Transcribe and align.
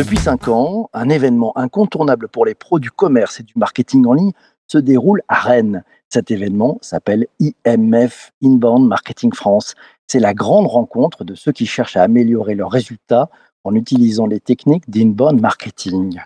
Depuis 0.00 0.16
5 0.16 0.48
ans, 0.48 0.88
un 0.94 1.10
événement 1.10 1.52
incontournable 1.58 2.28
pour 2.28 2.46
les 2.46 2.54
pros 2.54 2.78
du 2.78 2.90
commerce 2.90 3.40
et 3.40 3.42
du 3.42 3.52
marketing 3.56 4.06
en 4.06 4.14
ligne 4.14 4.32
se 4.66 4.78
déroule 4.78 5.20
à 5.28 5.34
Rennes. 5.34 5.84
Cet 6.08 6.30
événement 6.30 6.78
s'appelle 6.80 7.26
IMF 7.38 8.32
Inbound 8.42 8.88
Marketing 8.88 9.34
France. 9.34 9.74
C'est 10.06 10.18
la 10.18 10.32
grande 10.32 10.68
rencontre 10.68 11.24
de 11.24 11.34
ceux 11.34 11.52
qui 11.52 11.66
cherchent 11.66 11.98
à 11.98 12.02
améliorer 12.02 12.54
leurs 12.54 12.70
résultats 12.70 13.28
en 13.62 13.74
utilisant 13.74 14.26
les 14.26 14.40
techniques 14.40 14.88
d'inbound 14.88 15.40
marketing. 15.40 16.18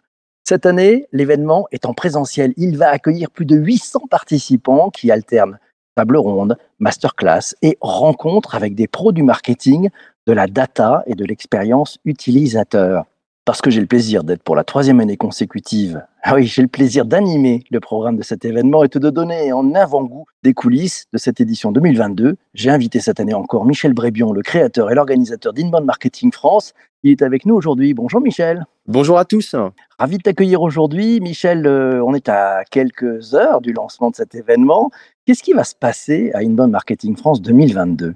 Cette 0.45 0.67
année, 0.67 1.07
l'événement 1.11 1.67
est 1.73 1.85
en 1.85 1.95
présentiel. 1.95 2.55
Il 2.57 2.77
va 2.79 2.91
accueillir 2.91 3.31
plus 3.31 3.47
de 3.47 3.57
800 3.57 4.03
participants 4.09 4.91
qui 4.91 5.11
alternent 5.11 5.59
table 5.95 6.17
ronde, 6.17 6.57
masterclass 6.79 7.55
et 7.63 7.79
rencontres 7.81 8.55
avec 8.55 8.75
des 8.75 8.89
pros 8.89 9.13
du 9.13 9.23
marketing, 9.23 9.91
de 10.27 10.33
la 10.33 10.47
data 10.47 11.03
et 11.07 11.15
de 11.15 11.25
l'expérience 11.25 11.99
utilisateur. 12.05 13.05
Parce 13.45 13.61
que 13.61 13.71
j'ai 13.71 13.81
le 13.81 13.87
plaisir 13.87 14.25
d'être 14.25 14.43
pour 14.43 14.57
la 14.57 14.65
troisième 14.65 15.01
année 15.01 15.19
consécutive. 15.19 16.03
Ah 16.23 16.35
oui, 16.35 16.47
j'ai 16.47 16.63
le 16.63 16.69
plaisir 16.69 17.05
d'animer 17.05 17.63
le 17.71 17.79
programme 17.79 18.17
de 18.17 18.23
cet 18.23 18.47
événement 18.47 18.85
et 18.85 18.89
de 18.89 19.11
donner 19.11 19.53
en 19.53 19.75
avant-goût 19.75 20.25
des 20.43 20.55
coulisses 20.55 21.05
de 21.13 21.19
cette 21.19 21.43
édition 21.43 21.71
2022. 21.71 22.37
J'ai 22.55 22.71
invité 22.71 23.01
cette 23.01 23.21
année 23.21 23.35
encore 23.35 23.67
Michel 23.67 23.93
Brébion, 23.93 24.33
le 24.33 24.41
créateur 24.41 24.91
et 24.91 24.95
l'organisateur 24.95 25.53
d'Inbound 25.53 25.85
Marketing 25.85 26.33
France. 26.33 26.73
Il 27.03 27.11
est 27.11 27.21
avec 27.21 27.45
nous 27.45 27.55
aujourd'hui. 27.55 27.93
Bonjour 27.93 28.23
Michel. 28.23 28.65
Bonjour 28.87 29.19
à 29.19 29.27
tous. 29.27 29.55
Ravi 29.99 30.17
de 30.17 30.23
t'accueillir 30.23 30.63
aujourd'hui. 30.63 31.21
Michel, 31.21 31.67
euh, 31.67 32.03
on 32.03 32.15
est 32.15 32.31
à 32.31 32.65
quelques 32.71 33.35
heures 33.35 33.61
du 33.61 33.75
lancement 33.75 34.09
de 34.09 34.17
cet 34.17 34.35
événement. 34.35 34.91
Qu'est-ce 35.27 35.43
qui 35.43 35.55
va 35.55 35.65
se 35.65 35.75
passer 35.75 36.31
à 36.35 36.41
Inbound 36.41 36.71
Marketing 36.71 37.17
France 37.17 37.41
2022 37.41 38.13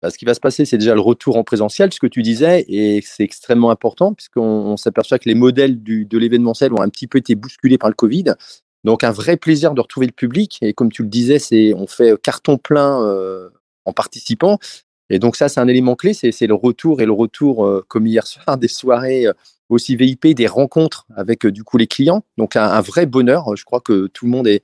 Bah, 0.00 0.10
ce 0.10 0.18
qui 0.18 0.24
va 0.24 0.32
se 0.32 0.38
passer, 0.38 0.64
c'est 0.64 0.78
déjà 0.78 0.94
le 0.94 1.00
retour 1.00 1.36
en 1.36 1.42
présentiel, 1.42 1.92
ce 1.92 1.98
que 1.98 2.06
tu 2.06 2.22
disais, 2.22 2.64
et 2.68 3.00
c'est 3.02 3.24
extrêmement 3.24 3.72
important 3.72 4.14
puisqu'on 4.14 4.42
on 4.42 4.76
s'aperçoit 4.76 5.18
que 5.18 5.28
les 5.28 5.34
modèles 5.34 5.82
de 5.82 6.18
l'événementiel 6.18 6.72
ont 6.72 6.80
un 6.80 6.88
petit 6.88 7.08
peu 7.08 7.18
été 7.18 7.34
bousculés 7.34 7.78
par 7.78 7.88
le 7.88 7.96
Covid. 7.96 8.34
Donc 8.84 9.02
un 9.02 9.10
vrai 9.10 9.36
plaisir 9.36 9.74
de 9.74 9.80
retrouver 9.80 10.06
le 10.06 10.12
public. 10.12 10.58
Et 10.62 10.72
comme 10.72 10.92
tu 10.92 11.02
le 11.02 11.08
disais, 11.08 11.74
on 11.74 11.88
fait 11.88 12.20
carton 12.22 12.58
plein 12.58 13.02
euh, 13.02 13.48
en 13.84 13.92
participant. 13.92 14.58
Et 15.10 15.18
donc 15.18 15.34
ça, 15.34 15.48
c'est 15.48 15.60
un 15.60 15.68
élément 15.68 15.96
clé, 15.96 16.14
c'est 16.14 16.46
le 16.46 16.54
retour 16.54 17.00
et 17.00 17.06
le 17.06 17.12
retour, 17.12 17.66
euh, 17.66 17.84
comme 17.88 18.06
hier 18.06 18.26
soir, 18.26 18.56
des 18.56 18.68
soirées 18.68 19.26
euh, 19.26 19.32
aussi 19.68 19.96
VIP, 19.96 20.28
des 20.28 20.46
rencontres 20.46 21.06
avec 21.16 21.44
du 21.44 21.64
coup 21.64 21.76
les 21.76 21.88
clients. 21.88 22.22
Donc 22.38 22.54
un 22.54 22.80
vrai 22.80 23.06
bonheur. 23.06 23.56
Je 23.56 23.64
crois 23.64 23.80
que 23.80 24.06
tout 24.06 24.26
le 24.26 24.30
monde 24.30 24.46
est, 24.46 24.62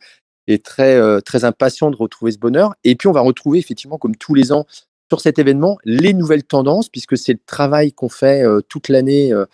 est 0.52 0.64
très, 0.64 0.96
euh, 0.96 1.20
très 1.20 1.44
impatient 1.44 1.91
de 1.91 1.96
retrouver 1.96 2.32
ce 2.32 2.38
bonheur. 2.38 2.74
Et 2.84 2.96
puis 2.96 3.08
on 3.08 3.12
va 3.12 3.20
retrouver 3.20 3.58
effectivement, 3.58 3.98
comme 3.98 4.16
tous 4.16 4.34
les 4.34 4.52
ans, 4.52 4.66
sur 5.10 5.20
cet 5.20 5.38
événement, 5.38 5.78
les 5.84 6.12
nouvelles 6.12 6.44
tendances, 6.44 6.88
puisque 6.88 7.16
c'est 7.16 7.32
le 7.32 7.41
travail 7.46 7.92
qu'on 7.92 8.08
fait 8.08 8.44
euh, 8.44 8.60
toute 8.69 8.88
l'année, 8.88 9.32
euh, 9.32 9.46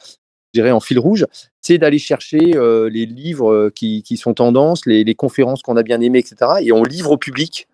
je 0.52 0.60
dirais 0.60 0.72
en 0.72 0.80
fil 0.80 0.98
rouge, 0.98 1.26
c'est 1.60 1.78
d'aller 1.78 1.98
chercher 1.98 2.38
les 2.38 3.06
livres 3.06 3.70
qui, 3.70 4.04
qui 4.04 4.16
sont 4.16 4.34
tendances, 4.34 4.86
les, 4.86 5.02
les 5.02 5.14
conférences 5.16 5.62
qu'on 5.62 5.76
a 5.76 5.82
bien 5.82 6.00
aimées, 6.00 6.20
etc. 6.20 6.36
Et 6.60 6.70
on 6.70 6.84
livre 6.84 7.10
au 7.10 7.16
public 7.16 7.66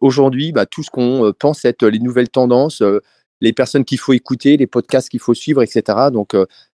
aujourd'hui 0.00 0.50
bah, 0.50 0.66
tout 0.66 0.82
ce 0.82 0.90
qu'on 0.90 1.32
pense 1.38 1.64
être 1.64 1.86
les 1.86 2.00
nouvelles 2.00 2.30
tendances, 2.30 2.82
les 3.40 3.52
personnes 3.52 3.84
qu'il 3.84 3.98
faut 3.98 4.12
écouter, 4.12 4.56
les 4.56 4.66
podcasts 4.66 5.08
qu'il 5.08 5.20
faut 5.20 5.34
suivre, 5.34 5.62
etc. 5.62 6.08
Donc 6.12 6.34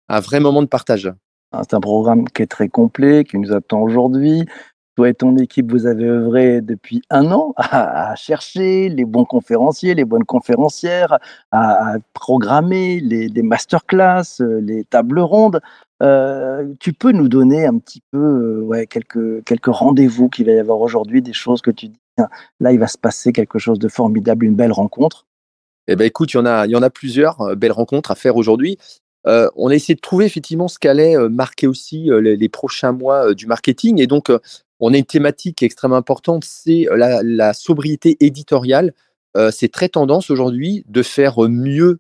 un 0.10 0.20
vrai 0.20 0.42
moment 0.42 0.62
de 0.64 0.68
partage. 0.68 1.10
Hein, 1.52 1.62
C'est 1.64 1.76
un 1.76 1.80
programme 1.80 2.28
qui 2.28 2.42
est 2.42 2.48
très 2.48 2.68
complet, 2.68 3.24
qui 3.24 3.38
nous 3.38 3.54
attend 3.54 3.80
aujourd'hui. 3.82 4.46
Toi 5.00 5.08
et 5.08 5.14
ton 5.14 5.38
équipe, 5.38 5.72
vous 5.72 5.86
avez 5.86 6.04
œuvré 6.04 6.60
depuis 6.60 7.02
un 7.10 7.32
an 7.32 7.54
à, 7.56 8.14
chercher 8.16 8.90
les 8.90 9.06
bons 9.06 9.24
conférenciers, 9.24 9.96
les 9.96 10.04
bonnes 10.04 10.26
conférencières, 10.26 11.20
à, 11.54 11.94
programmer 12.14 13.00
les, 13.00 13.30
les 13.30 13.42
masterclass, 13.42 14.42
euh, 14.42 14.60
les 14.60 14.84
tables 14.84 15.22
rondes. 15.22 15.62
Euh, 16.04 16.68
tu 16.82 16.92
peux 16.92 17.14
nous 17.14 17.30
donner 17.30 17.66
un 17.66 17.78
petit 17.78 18.02
peu 18.12 18.18
euh, 18.18 18.62
ouais, 18.64 18.88
quelques, 18.88 19.42
quelques 19.46 19.74
rendez-vous 19.74 20.28
qu'il 20.28 20.48
va 20.48 20.52
y 20.52 20.60
avoir 20.60 20.82
aujourd'hui, 20.82 21.22
des 21.22 21.32
choses 21.32 21.62
que 21.62 21.72
tu 21.72 21.88
dis, 21.88 22.00
là, 22.60 22.74
il 22.74 22.78
va 22.78 22.88
se 22.88 22.98
passer 22.98 23.32
quelque 23.32 23.58
chose 23.58 23.80
de 23.80 23.88
formidable, 23.88 24.44
une 24.44 24.56
belle 24.56 24.74
rencontre? 24.74 25.28
Eh 25.88 25.96
ben 25.96 26.04
écoute, 26.04 26.34
il 26.34 26.36
y 26.36 26.40
en 26.42 26.46
a, 26.84 26.90
plusieurs 26.90 27.56
belles 27.56 27.72
rencontres 27.72 28.12
à 28.12 28.16
faire 28.16 28.36
aujourd'hui. 28.36 28.78
On 29.24 29.70
a 29.70 29.74
essayé 29.74 29.96
de 29.96 30.02
trouver 30.02 30.26
effectivement 30.26 30.68
ce 30.68 30.78
qu'allait 30.78 31.16
marquer 31.30 31.68
aussi 31.68 32.10
les, 32.22 32.36
les 32.36 32.50
prochains 32.50 32.92
mois 32.92 33.34
du 33.34 33.48
marketing. 33.48 34.02
Et 34.02 34.08
donc, 34.08 34.30
on 34.80 34.94
a 34.94 34.98
une 34.98 35.06
thématique 35.06 35.64
extrêmement 35.64 35.98
importante, 35.98 36.46
c'est 36.46 36.88
euh, 36.90 37.22
la, 37.24 37.54
sobriété 37.54 38.18
éditoriale. 38.20 38.94
Euh, 39.38 39.52
c'est 39.52 39.72
très 39.72 39.90
tendance 39.90 40.30
aujourd'hui 40.32 40.84
de 40.88 41.04
faire 41.04 41.44
euh, 41.44 41.50
mieux 41.50 42.00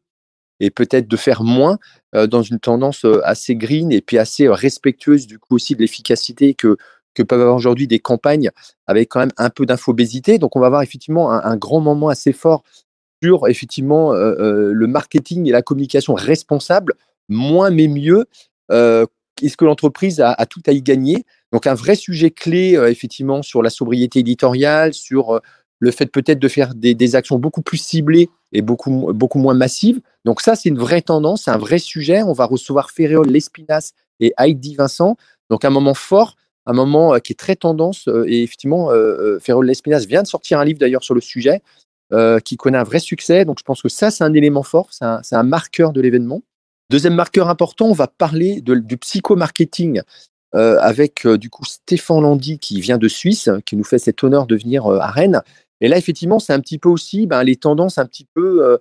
et 0.59 0.71
peut-être 0.71 1.07
de 1.07 1.15
faire 1.15 1.43
moins 1.43 1.77
dans 2.13 2.41
une 2.41 2.59
tendance 2.59 3.05
assez 3.23 3.55
green 3.55 3.93
et 3.93 4.01
puis 4.01 4.17
assez 4.17 4.49
respectueuse 4.49 5.25
du 5.25 5.39
coup 5.39 5.55
aussi 5.55 5.73
de 5.73 5.79
l'efficacité 5.79 6.53
que, 6.53 6.75
peuvent 7.13 7.39
avoir 7.39 7.55
aujourd'hui 7.55 7.87
des 7.87 7.99
campagnes 7.99 8.49
avec 8.87 9.07
quand 9.09 9.21
même 9.21 9.31
un 9.37 9.49
peu 9.49 9.65
d'infobésité. 9.65 10.37
Donc, 10.37 10.57
on 10.57 10.59
va 10.59 10.65
avoir 10.65 10.81
effectivement 10.81 11.31
un, 11.31 11.41
un 11.43 11.55
grand 11.55 11.79
moment 11.79 12.09
assez 12.09 12.33
fort 12.33 12.63
sur 13.23 13.47
effectivement 13.47 14.11
le 14.11 14.87
marketing 14.87 15.47
et 15.47 15.51
la 15.51 15.61
communication 15.61 16.13
responsable, 16.13 16.95
moins 17.29 17.69
mais 17.69 17.87
mieux. 17.87 18.25
Est-ce 19.41 19.57
que 19.57 19.65
l'entreprise 19.65 20.21
a, 20.21 20.45
tout 20.45 20.61
à 20.67 20.71
y 20.71 20.81
gagner? 20.81 21.25
Donc 21.51 21.67
un 21.67 21.73
vrai 21.73 21.95
sujet 21.95 22.31
clé 22.31 22.75
euh, 22.75 22.89
effectivement 22.89 23.41
sur 23.41 23.61
la 23.61 23.69
sobriété 23.69 24.19
éditoriale, 24.19 24.93
sur 24.93 25.35
euh, 25.35 25.39
le 25.79 25.91
fait 25.91 26.07
peut-être 26.07 26.39
de 26.39 26.47
faire 26.47 26.75
des, 26.75 27.15
actions 27.15 27.39
beaucoup 27.39 27.61
plus 27.61 27.77
ciblées 27.77 28.29
et 28.51 28.61
beaucoup, 28.61 29.13
beaucoup 29.13 29.39
moins 29.39 29.53
massives. 29.53 30.01
Donc 30.25 30.41
ça, 30.41 30.55
c'est 30.55 30.69
une 30.69 30.77
vraie 30.77 31.01
tendance, 31.01 31.43
c'est 31.43 31.51
un 31.51 31.57
vrai 31.57 31.79
sujet. 31.79 32.21
On 32.21 32.33
va 32.33 32.45
recevoir 32.45 32.91
Ferréol 32.91 33.27
Lespinasse 33.27 33.93
et 34.19 34.33
Heidi 34.37 34.75
Vincent. 34.75 35.15
Donc 35.49 35.63
un 35.63 35.69
moment 35.69 35.93
fort, 35.93 36.35
un 36.65 36.73
moment 36.73 37.15
euh, 37.15 37.19
qui 37.19 37.31
est 37.31 37.39
très 37.39 37.55
tendance. 37.55 38.09
et 38.27 38.43
effectivement, 38.43 38.89
Ferréol 39.39 39.65
Lespinasse 39.65 40.05
vient 40.05 40.21
de 40.21 40.27
sortir 40.27 40.59
un 40.59 40.65
livre 40.65 40.79
d'ailleurs 40.79 41.03
sur 41.03 41.15
le 41.15 41.21
sujet 41.21 41.61
qui 42.43 42.57
connaît 42.57 42.79
un 42.79 42.83
vrai 42.83 42.99
succès. 42.99 43.45
Donc, 43.45 43.59
je 43.59 43.63
pense 43.63 43.83
que 43.83 43.89
ça, 43.89 44.09
c'est 44.09 44.23
un 44.23 44.33
élément 44.33 44.63
fort, 44.63 44.89
c'est 44.91 45.35
un 45.35 45.43
marqueur 45.43 45.93
de 45.93 46.01
l'événement. 46.01 46.41
Deuxième 46.89 47.13
marqueur 47.13 47.49
important, 47.49 47.85
on 47.85 47.93
va 47.93 48.07
parler 48.07 48.61
du 48.61 48.97
psychomarketing 48.97 50.01
euh, 50.55 50.79
avec 50.79 51.27
euh, 51.27 51.37
du 51.37 51.51
coup 51.51 51.63
Stéphane 51.63 52.23
Landy 52.23 52.57
qui 52.57 52.81
vient 52.81 52.97
de 52.97 53.07
Suisse, 53.07 53.47
qui 53.67 53.75
nous 53.75 53.83
fait 53.83 53.99
cet 53.99 54.23
honneur 54.23 54.47
de 54.47 54.55
venir 54.55 54.87
euh, 54.87 54.97
à 54.97 55.11
Rennes. 55.11 55.43
Et 55.81 55.87
là, 55.87 55.99
effectivement, 55.99 56.39
c'est 56.39 56.51
un 56.51 56.59
petit 56.59 56.79
peu 56.79 56.89
aussi 56.89 57.27
ben, 57.27 57.43
les 57.43 57.57
tendances 57.57 57.99
un 57.99 58.07
petit 58.07 58.25
peu 58.33 58.77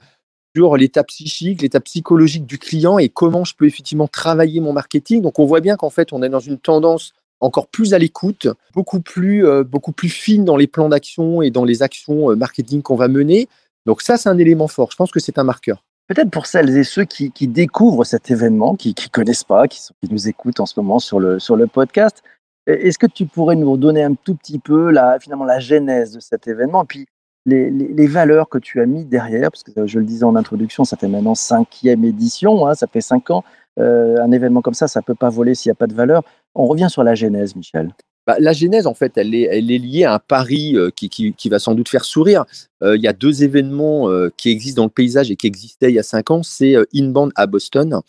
sur 0.57 0.77
l'état 0.77 1.05
psychique, 1.05 1.63
l'état 1.63 1.79
psychologique 1.79 2.45
du 2.45 2.59
client 2.59 2.99
et 2.99 3.09
comment 3.09 3.45
je 3.45 3.55
peux 3.55 3.67
effectivement 3.67 4.09
travailler 4.09 4.59
mon 4.59 4.73
marketing. 4.73 5.23
Donc, 5.23 5.39
on 5.39 5.45
voit 5.45 5.61
bien 5.61 5.77
qu'en 5.77 5.91
fait, 5.91 6.13
on 6.13 6.25
est 6.25 6.29
dans 6.29 6.41
une 6.41 6.59
tendance 6.59 7.13
encore 7.39 7.69
plus 7.69 7.95
à 7.95 7.99
l'écoute, 7.99 8.49
beaucoup 8.75 9.01
plus, 9.01 9.47
beaucoup 9.63 9.93
plus 9.93 10.09
fine 10.09 10.45
dans 10.45 10.57
les 10.57 10.67
plans 10.67 10.89
d'action 10.89 11.41
et 11.41 11.53
dans 11.53 11.65
les 11.65 11.85
actions 11.85 12.35
marketing 12.35 12.83
qu'on 12.83 12.97
va 12.97 13.07
mener. 13.07 13.49
Donc 13.87 14.03
ça, 14.03 14.17
c'est 14.17 14.29
un 14.29 14.39
élément 14.39 14.67
fort. 14.67 14.91
Je 14.91 14.97
pense 14.97 15.13
que 15.13 15.21
c'est 15.21 15.39
un 15.39 15.45
marqueur. 15.45 15.85
Peut-être 16.09 16.31
pour 16.31 16.47
celles 16.47 16.75
et 16.77 16.85
ceux 16.85 17.05
qui, 17.05 17.31
découvrent 17.47 18.05
cet 18.05 18.31
événement, 18.31 18.77
qui 18.77 18.95
ne 18.99 19.09
connaissent 19.11 19.45
pas, 19.45 19.69
qui, 19.69 19.81
nous 20.11 20.27
écoutent 20.27 20.59
en 20.59 20.67
ce 20.67 20.81
moment 20.81 20.99
sur 20.99 21.21
le, 21.21 21.67
podcast, 21.67 22.23
e- 22.67 22.87
est-ce 22.87 22.99
que 22.99 23.07
tu 23.07 23.27
pourrais 23.27 23.57
nous 23.57 23.77
donner 23.77 24.03
un 24.03 24.15
tout 24.15 24.35
petit 24.35 24.59
peu 24.59 24.91
la, 24.91 25.21
finalement 25.21 25.45
la 25.45 25.61
genèse 25.61 26.13
de 26.13 26.21
cet 26.21 26.49
événement, 26.49 26.85
et 26.85 26.87
puis 26.87 27.07
les 27.45 28.07
valeurs 28.07 28.49
que 28.49 28.59
tu 28.59 28.81
as 28.81 28.87
mis 28.87 29.05
derrière, 29.05 29.51
parce 29.51 29.63
que 29.63 29.79
euh, 29.79 29.87
je 29.87 29.99
le 29.99 30.05
disais 30.05 30.25
en 30.25 30.37
introduction, 30.37 30.85
ça 30.85 30.97
fait 30.97 31.09
maintenant 31.09 31.35
cinquième 31.35 32.05
édition, 32.05 32.67
hein, 32.67 32.75
ça 32.75 32.87
fait 32.87 33.01
cinq 33.01 33.31
ans. 33.31 33.45
Euh, 33.79 34.21
un 34.23 34.33
événement 34.33 34.61
comme 34.61 34.75
ça, 34.75 34.89
ça 34.89 35.01
ne 35.01 35.05
peut 35.05 35.15
pas 35.15 35.29
voler 35.29 35.55
s'il 35.55 35.71
n'y 35.71 35.73
a 35.73 35.77
pas 35.77 35.87
de 35.87 35.95
valeur. 35.95 36.23
On 36.55 36.67
revient 36.67 36.89
sur 36.91 37.05
la 37.05 37.15
genèse, 37.15 37.55
Michel. 37.55 37.91
Bah, 38.29 38.37
la 38.41 38.53
genèse, 38.53 38.87
en 38.87 38.93
fait, 38.93 39.17
elle 39.17 39.35
est, 39.35 39.59
liée 39.63 40.05
à 40.05 40.13
un 40.13 40.19
pari 40.19 40.77
euh, 40.77 40.91
qui, 40.91 41.49
va 41.49 41.59
sans 41.59 41.75
doute 41.75 41.89
faire 41.89 42.05
sourire. 42.05 42.45
Euh, 42.83 42.95
Il 42.95 43.01
y 43.01 43.09
a 43.09 43.15
deux 43.15 43.43
événements 43.43 44.11
euh, 44.11 44.29
qui 44.37 44.51
existent 44.51 44.83
dans 44.83 44.87
le 44.87 44.93
paysage 44.93 45.31
et 45.31 45.37
qui 45.37 45.47
existaient 45.47 45.89
il 45.89 45.95
y 45.95 45.99
a 45.99 46.03
cinq 46.03 46.31
ans. 46.31 46.43
C'est 46.43 46.75
Inbound 46.95 47.33
à 47.37 47.47
Boston 47.47 48.03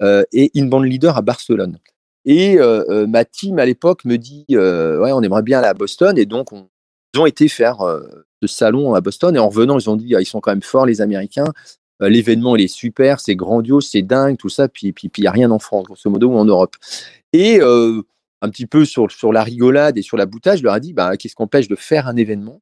et 0.00 0.50
Inbound 0.56 0.86
Leader 0.86 1.18
à 1.18 1.20
Barcelone. 1.20 1.76
Et 2.24 2.56
ma 3.06 3.26
team 3.26 3.58
à 3.58 3.66
l'époque 3.66 4.06
me 4.06 4.16
dit, 4.16 4.46
ouais, 4.48 5.12
on 5.12 5.20
aimerait 5.20 5.42
bien 5.42 5.58
aller 5.58 5.68
à 5.68 5.74
Boston. 5.74 6.16
Et 6.16 6.24
donc, 6.24 6.50
on, 6.54 6.66
ils 7.12 7.20
ont 7.20 7.26
été 7.26 7.46
faire 7.48 7.80
ce 8.42 8.48
salon 8.48 8.94
à 8.94 9.02
Boston. 9.02 9.36
Et 9.36 9.38
en 9.38 9.50
revenant, 9.50 9.78
ils 9.78 9.90
ont 9.90 9.96
dit, 9.96 10.16
ah, 10.16 10.22
ils 10.22 10.26
sont 10.26 10.40
quand 10.40 10.52
même 10.52 10.62
forts, 10.62 10.86
les 10.86 11.02
Américains. 11.02 11.52
L'événement, 12.00 12.56
il 12.56 12.64
est 12.64 12.68
super, 12.68 13.20
c'est 13.20 13.36
grandiose, 13.36 13.86
c'est 13.90 14.00
dingue, 14.00 14.38
tout 14.38 14.48
ça. 14.48 14.66
Puis, 14.66 14.92
puis, 14.92 15.10
puis 15.10 15.20
il 15.20 15.24
n'y 15.24 15.28
a 15.28 15.32
rien 15.32 15.50
en 15.50 15.58
France, 15.58 15.84
grosso 15.84 16.08
modo, 16.08 16.28
ou 16.28 16.38
en 16.38 16.46
Europe. 16.46 16.74
Et 17.34 17.60
un 18.42 18.50
petit 18.50 18.66
peu 18.66 18.84
sur, 18.84 19.08
la 19.32 19.42
rigolade 19.42 19.98
et 19.98 20.02
sur 20.02 20.16
la 20.16 20.26
boutade, 20.26 20.58
je 20.58 20.62
leur 20.62 20.76
ai 20.76 20.80
dit, 20.80 20.92
bah, 20.92 21.16
qu'est-ce 21.16 21.34
qu'empêche 21.34 21.68
de 21.68 21.76
faire 21.76 22.06
un 22.06 22.16
événement? 22.16 22.60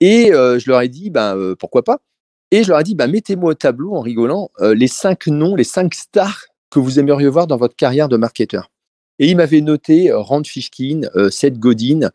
Et 0.00 0.32
euh, 0.32 0.58
je 0.58 0.68
leur 0.70 0.82
ai 0.82 0.88
dit, 0.88 1.10
bah, 1.10 1.34
euh, 1.34 1.54
pourquoi 1.56 1.82
pas? 1.82 2.00
Et 2.50 2.62
je 2.62 2.68
leur 2.68 2.80
ai 2.80 2.84
dit, 2.84 2.94
bah, 2.94 3.06
mettez-moi 3.06 3.52
au 3.52 3.54
tableau, 3.54 3.94
en 3.94 4.00
rigolant, 4.00 4.50
euh, 4.60 4.74
les 4.74 4.86
cinq 4.86 5.26
noms, 5.28 5.54
les 5.54 5.64
cinq 5.64 5.94
stars 5.94 6.44
que 6.70 6.78
vous 6.78 6.98
aimeriez 6.98 7.28
voir 7.28 7.46
dans 7.46 7.56
votre 7.56 7.76
carrière 7.76 8.08
de 8.08 8.16
marketeur. 8.16 8.70
Et 9.18 9.28
ils 9.28 9.36
m'avaient 9.36 9.60
noté 9.60 10.10
Rand 10.12 10.44
Fishkin, 10.44 11.02
Seth 11.30 11.60
Godin, 11.60 12.10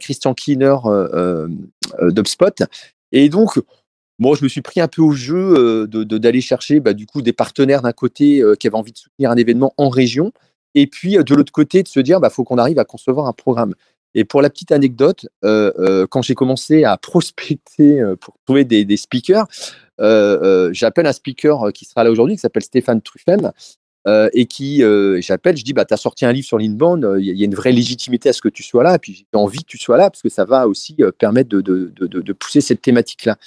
Christian 0.00 0.32
Keener 0.32 0.74
d'UpSpot. 2.00 2.64
Et 3.12 3.28
donc, 3.28 3.60
Bon, 4.20 4.36
je 4.36 4.44
me 4.44 4.48
suis 4.48 4.62
pris 4.62 4.80
un 4.80 4.86
peu 4.86 5.02
au 5.02 5.10
jeu 5.10 5.86
d'aller 5.86 6.40
chercher 6.40 6.80
bah, 6.80 6.94
du 6.94 7.04
coup 7.04 7.20
des 7.20 7.34
partenaires 7.34 7.82
d'un 7.82 7.92
côté 7.92 8.42
qui 8.58 8.66
avaient 8.66 8.76
envie 8.76 8.92
de 8.92 8.96
soutenir 8.96 9.30
un 9.30 9.36
événement 9.36 9.74
en 9.76 9.90
région, 9.90 10.32
et 10.74 10.86
puis 10.86 11.16
de 11.16 11.34
l'autre 11.34 11.52
côté 11.52 11.82
de 11.82 11.88
se 11.88 12.00
dire 12.00 12.20
bah 12.20 12.30
faut 12.30 12.44
qu'on 12.44 12.58
arrive 12.58 12.78
à 12.78 12.84
concevoir 12.84 13.26
un 13.26 13.32
programme. 13.32 13.74
Et 14.16 14.24
pour 14.24 14.42
la 14.42 14.50
petite 14.50 14.70
anecdote, 14.70 15.26
quand 15.42 16.22
j'ai 16.22 16.34
commencé 16.34 16.84
à 16.84 16.96
prospecter 17.02 18.00
pour 18.20 18.36
trouver 18.46 18.64
des, 18.64 18.96
speakers, 18.96 19.46
j'appelle 19.98 21.06
un 21.06 21.12
speaker 21.12 21.72
qui 21.72 21.84
sera 21.84 22.04
là 22.04 22.10
aujourd'hui, 22.10 22.36
qui 22.36 22.40
s'appelle 22.40 22.62
Stéphane 22.62 23.02
Truffem, 23.02 23.50
euh, 24.06 24.28
et 24.34 24.44
qui 24.44 24.82
euh, 24.82 25.18
j'appelle, 25.22 25.56
je 25.56 25.64
dis 25.64 25.72
bah 25.72 25.86
tu 25.86 25.94
as 25.94 25.96
sorti 25.96 26.26
un 26.26 26.32
livre 26.32 26.46
sur 26.46 26.58
l'inbound, 26.58 27.08
il 27.18 27.24
y, 27.24 27.42
a 27.42 27.44
une 27.46 27.54
vraie 27.54 27.72
légitimité 27.72 28.28
à 28.28 28.32
ce 28.34 28.42
que 28.42 28.50
tu 28.50 28.62
sois 28.62 28.82
là, 28.82 28.96
et 28.96 28.98
puis 28.98 29.14
j'ai 29.14 29.38
envie 29.38 29.60
que 29.60 29.66
tu 29.66 29.78
sois 29.78 29.96
là 29.96 30.10
parce 30.10 30.20
que 30.20 30.28
ça 30.28 30.44
va 30.44 30.68
aussi 30.68 30.94
euh, 31.00 31.10
permettre 31.10 31.48
de, 31.48 31.62
de, 31.62 31.90
de, 31.96 32.32
pousser 32.34 32.60
cette 32.60 32.82
thématique 32.82 33.24
là. 33.24 33.38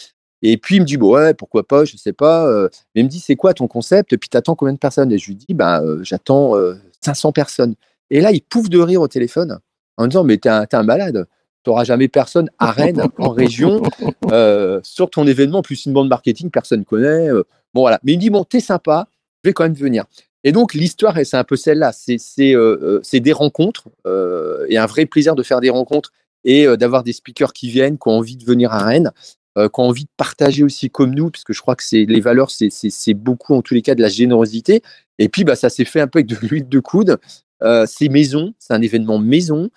Et 0.42 0.58
puis 0.58 0.78
il 0.78 0.82
me 0.82 0.86
dit 0.86 0.98
bon, 0.98 1.14
ouais 1.14 1.36
pourquoi 1.36 1.62
pas, 1.62 1.86
je 1.86 1.96
sais 1.96 2.14
pas, 2.14 2.52
mais 2.96 3.02
il 3.02 3.04
me 3.04 3.10
dit 3.10 3.20
c'est 3.20 3.36
quoi 3.36 3.54
ton 3.54 3.68
concept, 3.68 4.14
et 4.14 4.18
puis 4.18 4.30
t'attends 4.30 4.56
combien 4.56 4.74
de 4.74 4.80
personnes? 4.80 5.12
Et 5.12 5.20
je 5.20 5.28
lui 5.28 5.36
dis 5.36 5.54
bah 5.54 5.84
j'attends 6.02 6.54
500 7.02 7.32
personnes. 7.32 7.76
Et 8.10 8.22
là 8.22 8.32
il 8.32 8.42
pouffe 8.42 8.70
de 8.70 8.80
rire 8.80 9.02
au 9.02 9.08
téléphone 9.08 9.60
en 9.98 10.08
disant 10.08 10.24
mais 10.24 10.38
t'es 10.38 10.50
un, 10.50 10.66
un 10.72 10.84
malade. 10.84 11.28
Tu 11.64 11.72
n'auras 11.72 11.84
jamais 11.84 12.08
personne 12.08 12.50
à 12.60 12.72
Rennes, 12.72 13.04
en 13.18 13.30
région, 13.30 13.84
sur 14.84 15.10
ton 15.10 15.28
événement, 15.28 15.62
plus 15.62 15.86
une 15.86 15.92
bande 15.92 16.08
marketing, 16.08 16.50
personne 16.50 16.86
connaît. 16.86 17.30
bon, 17.74 17.82
voilà. 17.82 18.00
Mais 18.04 18.14
il 18.14 18.18
me 18.18 18.22
dit, 18.22 18.30
bon, 18.30 18.46
t'es 18.46 18.62
sympa, 18.62 19.10
je 19.44 19.50
vais 19.50 19.54
quand 19.54 19.64
même 19.64 19.74
venir. 19.74 20.06
Et 20.44 20.54
donc, 20.54 20.74
l'histoire, 20.74 21.18
c'est 21.26 21.36
un 21.36 21.44
peu 21.44 21.58
celle-là. 21.58 21.92
C'est 21.92 22.56
euh, 22.56 23.02
euh, 23.04 23.20
des 23.20 23.34
rencontres 23.34 23.90
euh, 24.06 24.66
et 24.70 24.78
un 24.78 24.86
vrai 24.86 25.06
plaisir 25.06 25.36
de 25.36 25.44
faire 25.44 25.60
des 25.60 25.70
rencontres 25.70 26.14
et 26.44 26.66
d'avoir 26.78 27.04
des 27.04 27.12
speakers 27.12 27.52
qui 27.52 27.70
viennent, 27.70 27.98
qui 27.98 28.08
ont 28.08 28.14
envie 28.20 28.38
de 28.38 28.46
venir 28.46 28.72
à 28.72 28.86
Rennes, 28.86 29.12
qui 29.58 29.80
ont 29.80 29.86
envie 29.86 30.06
de 30.06 30.10
partager 30.18 30.64
aussi 30.64 30.90
comme 30.90 31.16
nous, 31.16 31.32
puisque 31.32 31.54
je 31.54 31.62
crois 31.62 31.76
que 31.76 31.84
les 31.92 32.20
valeurs, 32.20 32.52
c'est 32.52 33.14
beaucoup, 33.14 33.56
en 33.56 33.62
tous 33.62 33.74
les 33.74 33.82
cas, 33.82 33.96
de 33.96 34.02
la 34.02 34.10
générosité. 34.10 34.82
Et 35.20 35.30
puis, 35.30 35.44
bah, 35.44 35.56
ça 35.56 35.70
s'est 35.70 35.86
fait 35.86 36.00
un 36.00 36.08
peu 36.08 36.20
avec 36.20 36.28
de 36.28 36.36
l'huile 36.48 36.70
de 36.70 36.80
coude. 36.80 37.18
c'est 37.88 38.10
maison, 38.10 38.54
c'est 38.60 38.74
un 38.74 38.82
événement 38.82 39.20
maison. 39.20 39.70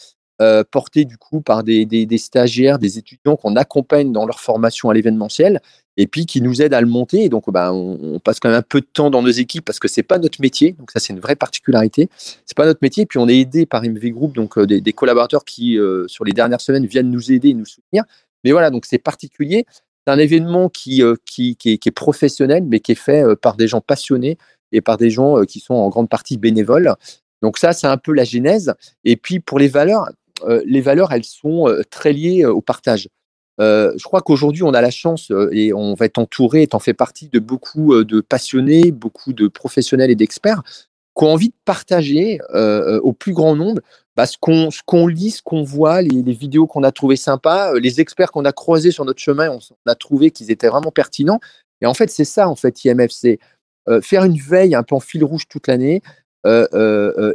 porté 0.71 1.05
du 1.05 1.17
coup 1.17 1.41
par 1.41 1.65
des, 1.65 1.87
des 1.87 2.19
stagiaires, 2.19 2.79
des 2.79 2.99
étudiants 2.99 3.37
qu'on 3.37 3.56
accompagne 3.56 4.12
dans 4.12 4.27
leur 4.27 4.41
formation 4.41 4.91
à 4.91 4.94
l'événementiel 4.94 5.61
et 6.00 6.06
puis 6.06 6.25
qui 6.25 6.41
nous 6.41 6.62
aide 6.62 6.73
à 6.73 6.81
le 6.81 6.87
monter. 6.87 7.25
Et 7.25 7.29
donc, 7.29 7.50
bah, 7.50 7.75
on, 7.75 8.19
passe 8.21 8.41
quand 8.41 8.49
même 8.49 8.59
un 8.59 8.62
peu 8.62 8.81
de 8.81 8.87
temps 8.91 9.11
dans 9.11 9.21
nos 9.21 9.31
équipes 9.31 9.67
parce 9.67 9.79
que 9.79 9.87
c'est 9.87 10.03
pas 10.03 10.19
notre 10.19 10.41
métier. 10.41 10.73
Donc, 10.73 10.91
ça, 10.91 10.99
c'est 10.99 11.12
une 11.12 11.21
vraie 11.21 11.37
particularité. 11.37 12.09
C'est 12.17 12.56
pas 12.56 12.65
notre 12.65 12.81
métier. 12.81 13.03
Et 13.03 13.06
puis, 13.06 13.19
on 13.19 13.29
est 13.29 13.38
aidé 13.38 13.67
par 13.67 13.83
MV 13.83 14.11
Group, 14.11 14.35
donc 14.35 14.56
euh, 14.56 14.67
des, 14.67 14.93
collaborateurs 14.94 15.44
qui, 15.44 15.79
euh, 15.79 16.09
sur 16.09 16.25
les 16.25 16.33
dernières 16.33 16.62
semaines, 16.62 16.87
viennent 16.87 17.11
nous 17.11 17.33
aider 17.33 17.50
et 17.50 17.55
nous 17.55 17.67
soutenir. 17.67 18.05
Mais 18.45 18.53
voilà, 18.53 18.71
donc 18.71 18.87
c'est 18.87 18.99
particulier. 18.99 19.65
C'est 20.07 20.13
un 20.13 20.19
événement 20.19 20.69
qui, 20.69 21.03
euh, 21.03 21.15
qui, 21.27 21.57
qui, 21.57 21.73
est, 21.73 21.91
professionnel, 21.91 22.65
mais 22.67 22.81
qui 22.81 22.93
est 22.93 22.97
fait 22.97 23.25
par 23.37 23.57
des 23.57 23.69
gens 23.69 23.81
passionnés 23.81 24.39
et 24.73 24.81
par 24.81 24.97
des 24.97 25.11
gens 25.11 25.45
qui 25.45 25.61
sont 25.61 25.75
en 25.75 25.89
grande 25.89 26.09
partie 26.09 26.39
bénévoles. 26.39 26.95
Donc 27.43 27.59
ça, 27.59 27.73
c'est 27.73 27.87
un 27.87 27.97
peu 27.97 28.13
la 28.13 28.25
genèse. 28.25 28.75
Et 29.05 29.17
puis 29.17 29.41
pour 29.41 29.59
les 29.59 29.69
valeurs, 29.69 30.09
les 30.65 30.81
valeurs, 30.81 31.13
elles 31.13 31.25
sont 31.25 31.67
très 31.91 32.13
liées 32.13 32.47
au 32.47 32.61
partage. 32.61 33.09
Euh, 33.61 33.93
je 33.97 34.05
crois 34.05 34.23
qu'aujourd'hui, 34.23 34.63
on 34.63 34.73
a 34.73 34.81
la 34.81 34.91
chance 34.91 35.31
euh, 35.31 35.51
et 35.53 35.73
on 35.73 35.95
va 35.95 36.07
être 36.07 36.19
entouré, 36.19 36.63
et 36.63 36.69
en 36.73 36.79
fait 36.79 36.95
partie 36.95 37.29
de 37.29 37.39
beaucoup 37.39 37.93
euh, 37.93 38.05
de 38.05 38.21
passionnés, 38.21 38.91
beaucoup 38.91 39.33
de 39.33 39.49
professionnels 39.49 40.11
et 40.11 40.17
d'experts 40.17 40.63
qui 41.17 41.25
ont 41.25 41.33
envie 41.33 41.49
de 41.49 41.55
partager 41.65 42.39
au 43.03 43.13
plus 43.13 43.33
grand 43.33 43.57
nombre 43.57 43.83
bah, 44.21 44.27
ce 44.27 44.83
qu'on 44.85 45.07
lit, 45.07 45.31
ce 45.31 45.43
qu'on 45.43 45.63
voit, 45.63 46.03
les, 46.03 46.33
vidéos 46.33 46.67
qu'on 46.67 46.83
a 46.83 46.93
trouvées 46.93 47.17
sympas, 47.17 47.73
les 47.79 48.01
experts 48.01 48.33
qu'on 48.33 48.45
a 48.45 48.53
croisés 48.53 48.91
sur 48.91 49.05
notre 49.05 49.21
chemin, 49.21 49.51
on, 49.51 49.91
a 49.91 49.95
trouvé 49.95 50.31
qu'ils 50.31 50.51
étaient 50.51 50.69
vraiment 50.69 50.91
pertinents. 50.91 51.41
Et 51.81 51.87
en 51.87 51.95
fait, 51.95 52.11
c'est 52.11 52.25
ça, 52.25 52.49
en 52.49 52.57
fait, 52.57 52.85
IMF, 52.85 53.11
c'est 53.11 53.39
faire 54.03 54.25
une 54.25 54.39
veille 54.39 54.75
un 54.75 54.83
peu 54.83 54.95
en 54.95 55.01
fil 55.01 55.25
rouge 55.25 55.49
toute 55.49 55.67
l'année, 55.67 56.03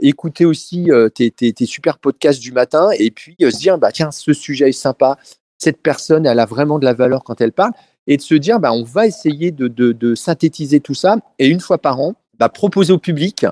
écouter 0.02 0.46
aussi 0.46 0.90
tes, 1.16 1.32
tes, 1.32 1.66
super 1.66 1.98
podcasts 1.98 2.40
du 2.40 2.52
matin 2.52 2.90
et 2.98 3.12
puis 3.12 3.36
se 3.40 3.58
dire 3.58 3.78
bah 3.78 3.92
tiens 3.92 4.12
ce 4.12 4.34
sujet 4.34 4.70
est 4.70 4.72
sympa 4.72 5.18
cette 5.58 5.82
personne, 5.82 6.26
elle 6.26 6.40
a 6.40 6.46
vraiment 6.46 6.80
de 6.80 6.86
la 6.86 6.94
valeur 6.94 7.24
quand 7.24 7.42
elle 7.42 7.52
parle, 7.52 7.72
et 8.08 8.18
de 8.18 8.22
se 8.22 8.36
dire, 8.36 8.60
bah, 8.60 8.72
on 8.72 8.84
va 8.84 9.08
essayer 9.08 9.52
de, 9.52 10.16
synthétiser 10.16 10.80
tout 10.80 10.94
ça, 10.94 11.18
et 11.40 11.48
une 11.48 11.60
fois 11.60 11.78
par 11.78 12.00
an, 12.00 12.14
bah, 12.38 12.50
proposer 12.50 12.94
au 12.94 13.00
public 13.00 13.46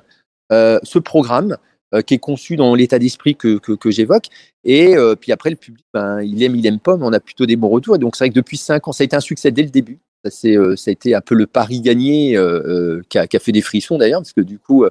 euh, 0.51 0.79
ce 0.83 0.99
programme 0.99 1.53
euh, 1.53 1.57
qui 2.01 2.15
est 2.15 2.19
conçu 2.19 2.55
dans 2.55 2.73
l'état 2.75 2.99
d'esprit 2.99 3.35
que, 3.35 3.59
j'évoque, 3.85 4.25
et 4.63 4.95
euh, 4.95 5.15
puis 5.15 5.31
après, 5.31 5.49
le 5.49 5.55
public, 5.55 5.85
ben, 5.93 6.21
il 6.21 6.41
aime, 6.43 6.55
il 6.55 6.65
aime 6.65 6.79
pas, 6.79 6.97
mais 6.97 7.05
on 7.05 7.13
a 7.13 7.19
plutôt 7.19 7.45
des 7.45 7.55
bons 7.55 7.69
retours, 7.69 7.95
et 7.95 7.99
donc 7.99 8.15
c'est 8.15 8.23
vrai 8.23 8.29
que 8.29 8.35
depuis 8.35 8.57
cinq 8.57 8.87
ans, 8.87 8.91
ça 8.91 9.03
a 9.03 9.05
été 9.05 9.15
un 9.15 9.21
succès 9.21 9.51
dès 9.51 9.63
le 9.63 9.69
début, 9.69 9.99
ça, 10.23 10.31
ça 10.31 10.89
a 10.89 10.91
été 10.91 11.13
un 11.13 11.21
peu 11.21 11.35
le 11.35 11.47
pari 11.47 11.81
gagné 11.81 12.37
qui 13.09 13.17
a, 13.17 13.27
fait 13.39 13.51
des 13.51 13.61
frissons 13.61 13.97
d'ailleurs, 13.97 14.21
parce 14.21 14.33
que 14.33 14.41
du 14.41 14.57
coup, 14.59 14.85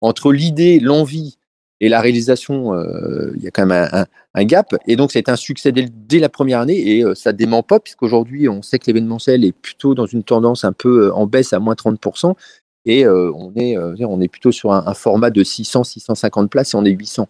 entre 0.00 0.32
l'idée, 0.32 0.80
l'envie, 0.80 1.38
et 1.80 1.88
la 1.88 2.00
réalisation, 2.00 2.74
euh, 2.74 3.32
il 3.36 3.42
y 3.42 3.46
a 3.46 3.50
quand 3.50 3.66
même 3.66 4.06
un, 4.34 4.44
gap. 4.44 4.74
Et 4.86 4.96
donc, 4.96 5.12
c'est 5.12 5.28
un 5.28 5.36
succès 5.36 5.72
dès, 5.72 6.18
la 6.18 6.28
première 6.28 6.60
année 6.60 6.96
et 6.96 7.04
euh, 7.04 7.14
ça 7.14 7.32
dément 7.32 7.62
pas, 7.62 7.80
puisqu'aujourd'hui, 7.80 8.48
on 8.48 8.62
sait 8.62 8.78
que 8.78 8.86
l'événementiel 8.86 9.44
est 9.44 9.52
plutôt 9.52 9.94
dans 9.94 10.06
une 10.06 10.22
tendance 10.22 10.64
un 10.64 10.72
peu 10.72 11.06
euh, 11.06 11.14
en 11.14 11.26
baisse 11.26 11.52
à 11.52 11.58
moins 11.58 11.74
30%. 11.74 12.34
Et 12.86 13.06
on, 13.08 13.52
est, 13.56 13.76
on 13.78 14.20
est 14.20 14.28
plutôt 14.28 14.52
sur 14.52 14.72
un, 14.72 14.94
format 14.94 15.30
de 15.30 15.42
600, 15.42 15.84
650 15.84 16.50
places 16.50 16.74
et 16.74 16.76
on 16.76 16.84
est 16.84 16.90
800. 16.90 17.26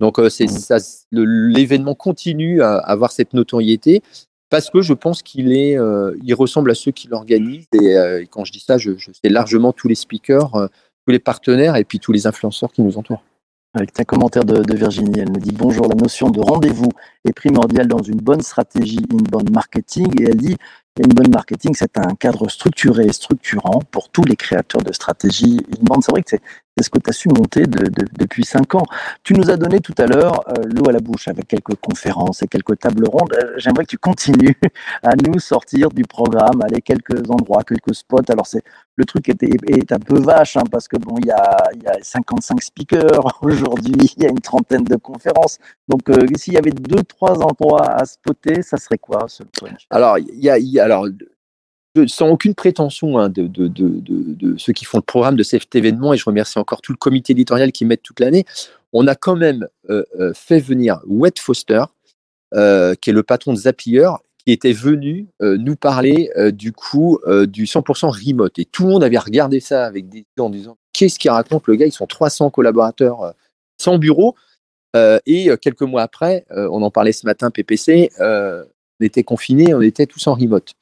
Donc, 0.00 0.20
c'est 0.28 0.46
mmh. 0.46 1.22
l'événement 1.22 1.94
continue 1.94 2.60
à, 2.60 2.76
avoir 2.76 3.10
cette 3.10 3.32
notoriété 3.32 4.02
parce 4.50 4.68
que 4.68 4.82
je 4.82 4.92
pense 4.92 5.22
qu'il 5.22 5.52
est, 5.52 5.78
il 6.22 6.34
ressemble 6.34 6.70
à 6.70 6.74
ceux 6.74 6.92
qui 6.92 7.08
l'organisent. 7.08 7.68
Et, 7.72 8.26
quand 8.30 8.44
je 8.44 8.52
dis 8.52 8.60
ça, 8.60 8.76
je, 8.76 8.98
je 8.98 9.10
sais 9.12 9.30
largement 9.30 9.72
tous 9.72 9.88
les 9.88 9.94
speakers, 9.94 10.68
tous 11.06 11.12
les 11.12 11.18
partenaires 11.18 11.76
et 11.76 11.84
puis 11.84 12.00
tous 12.00 12.12
les 12.12 12.26
influenceurs 12.26 12.70
qui 12.70 12.82
nous 12.82 12.98
entourent. 12.98 13.22
Avec 13.74 14.00
un 14.00 14.04
commentaire 14.04 14.44
de, 14.44 14.74
Virginie, 14.74 15.20
elle 15.20 15.30
me 15.30 15.38
dit 15.38 15.52
bonjour, 15.52 15.86
la 15.88 15.94
notion 15.94 16.30
de 16.30 16.40
rendez-vous 16.40 16.88
est 17.26 17.32
primordiale 17.32 17.86
dans 17.86 18.02
une 18.02 18.16
bonne 18.16 18.40
stratégie 18.40 19.04
inbound 19.12 19.50
marketing 19.50 20.08
et 20.20 20.24
elle 20.24 20.36
dit 20.36 20.56
inbound 21.00 21.32
marketing 21.32 21.74
c'est 21.74 21.98
un 21.98 22.14
cadre 22.14 22.48
structuré 22.48 23.06
et 23.06 23.12
structurant 23.12 23.80
pour 23.90 24.08
tous 24.10 24.24
les 24.24 24.36
créateurs 24.36 24.82
de 24.82 24.92
stratégie 24.92 25.58
inbound. 25.80 26.02
C'est 26.04 26.12
vrai 26.12 26.22
que 26.22 26.30
c'est 26.30 26.40
ce 26.84 26.90
que 26.90 26.98
tu 26.98 27.10
as 27.10 27.12
su 27.12 27.28
monter 27.28 27.64
depuis 27.66 28.44
cinq 28.44 28.74
ans. 28.76 28.84
Tu 29.24 29.34
nous 29.34 29.50
as 29.50 29.56
donné 29.56 29.80
tout 29.80 29.94
à 29.98 30.06
l'heure 30.06 30.44
euh, 30.48 30.62
l'eau 30.64 30.88
à 30.88 30.92
la 30.92 31.00
bouche 31.00 31.26
avec 31.26 31.48
quelques 31.48 31.74
conférences 31.74 32.42
et 32.42 32.46
quelques 32.46 32.78
tables 32.78 33.04
rondes. 33.08 33.32
Euh, 33.34 33.54
j'aimerais 33.56 33.84
que 33.84 33.90
tu 33.90 33.98
continues 33.98 34.54
à 35.02 35.16
nous 35.16 35.40
sortir 35.40 35.88
du 35.88 36.04
programme, 36.04 36.62
aller 36.62 36.80
quelques 36.80 37.28
endroits, 37.30 37.64
quelques 37.64 37.94
spots. 37.94 38.30
Alors 38.30 38.46
c'est 38.46 38.62
le 38.94 39.04
truc 39.04 39.28
est, 39.28 39.42
est, 39.42 39.92
un 39.92 39.98
peu 39.98 40.20
vache 40.20 40.56
hein, 40.56 40.64
parce 40.70 40.88
que 40.88 40.96
bon, 40.96 41.16
il 41.20 41.26
y 41.26 41.30
a, 41.30 41.68
y 41.82 41.86
a 41.86 41.94
55 42.02 42.62
speakers 42.62 43.38
aujourd'hui, 43.42 43.94
il 44.16 44.22
y 44.22 44.26
a 44.26 44.30
une 44.30 44.40
trentaine 44.40 44.84
de 44.84 44.96
conférences. 44.96 45.58
Donc 45.88 46.08
euh, 46.10 46.26
s'il 46.36 46.54
y 46.54 46.58
avait 46.58 46.70
deux, 46.70 47.02
trois 47.02 47.40
endroits 47.42 47.90
à 47.90 48.04
spotter, 48.04 48.62
ça 48.62 48.76
serait 48.76 48.98
quoi 48.98 49.24
ce 49.28 49.42
Alors 49.90 50.18
il 50.18 50.38
y 50.40 50.50
a 50.50 50.87
alors 50.90 51.06
sans 52.06 52.28
aucune 52.28 52.54
prétention 52.54 53.18
hein, 53.18 53.28
de, 53.28 54.54
ceux 54.56 54.72
qui 54.72 54.84
font 54.84 54.98
le 54.98 55.02
programme 55.02 55.36
de 55.36 55.42
cet 55.42 55.74
événement, 55.74 56.12
et 56.12 56.16
je 56.16 56.24
remercie 56.24 56.58
encore 56.58 56.80
tout 56.80 56.92
le 56.92 56.98
comité 56.98 57.32
éditorial 57.32 57.72
qui 57.72 57.84
m'aide 57.84 58.02
toute 58.02 58.20
l'année, 58.20 58.44
on 58.92 59.06
a 59.06 59.14
quand 59.14 59.36
même 59.36 59.66
euh, 59.90 60.04
euh, 60.18 60.32
fait 60.34 60.60
venir 60.60 61.00
Wet 61.06 61.38
Foster, 61.38 61.84
euh, 62.54 62.94
qui 62.94 63.10
est 63.10 63.12
le 63.12 63.22
patron 63.22 63.52
de 63.52 63.58
Zapier, 63.58 64.08
qui 64.44 64.52
était 64.52 64.72
venu 64.72 65.28
nous 65.40 65.76
parler 65.76 66.30
du 66.54 66.72
coup 66.72 67.18
du 67.46 67.66
100% 67.66 68.06
remote. 68.06 68.58
Et 68.58 68.64
tout 68.64 68.84
le 68.84 68.88
monde 68.88 69.04
avait 69.04 69.18
regardé 69.18 69.60
ça 69.60 69.84
avec 69.84 70.08
des 70.08 70.24
en 70.38 70.48
disant 70.48 70.78
qu'est-ce 70.94 71.18
qu'il 71.18 71.30
raconte 71.30 71.66
le 71.66 71.74
gars 71.74 71.84
Ils 71.84 71.92
sont 71.92 72.06
300 72.06 72.48
collaborateurs 72.48 73.34
sans 73.76 73.98
bureau. 73.98 74.36
et 74.94 75.50
quelques 75.60 75.82
mois 75.82 76.00
après, 76.00 76.46
on 76.48 76.80
en 76.80 76.90
parlait 76.90 77.12
ce 77.12 77.26
matin, 77.26 77.50
PPC, 77.50 78.08
on 79.00 79.04
était 79.04 79.24
confinés, 79.24 79.74
on 79.74 79.80
était 79.80 80.06
tous 80.06 80.26
en 80.26 80.34
remote. 80.34 80.74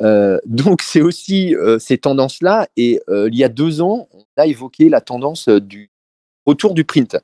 Euh, 0.00 0.38
donc 0.46 0.82
c'est 0.82 1.02
aussi 1.02 1.54
euh, 1.54 1.78
ces 1.78 1.98
tendances-là. 1.98 2.68
Et 2.76 3.00
euh, 3.08 3.28
il 3.30 3.38
y 3.38 3.44
a 3.44 3.48
deux 3.48 3.80
ans, 3.80 4.08
on 4.12 4.24
a 4.36 4.46
évoqué 4.46 4.88
la 4.88 5.00
tendance 5.00 5.48
du 5.48 5.90
retour 6.46 6.74
du 6.74 6.84
print. 6.84 7.16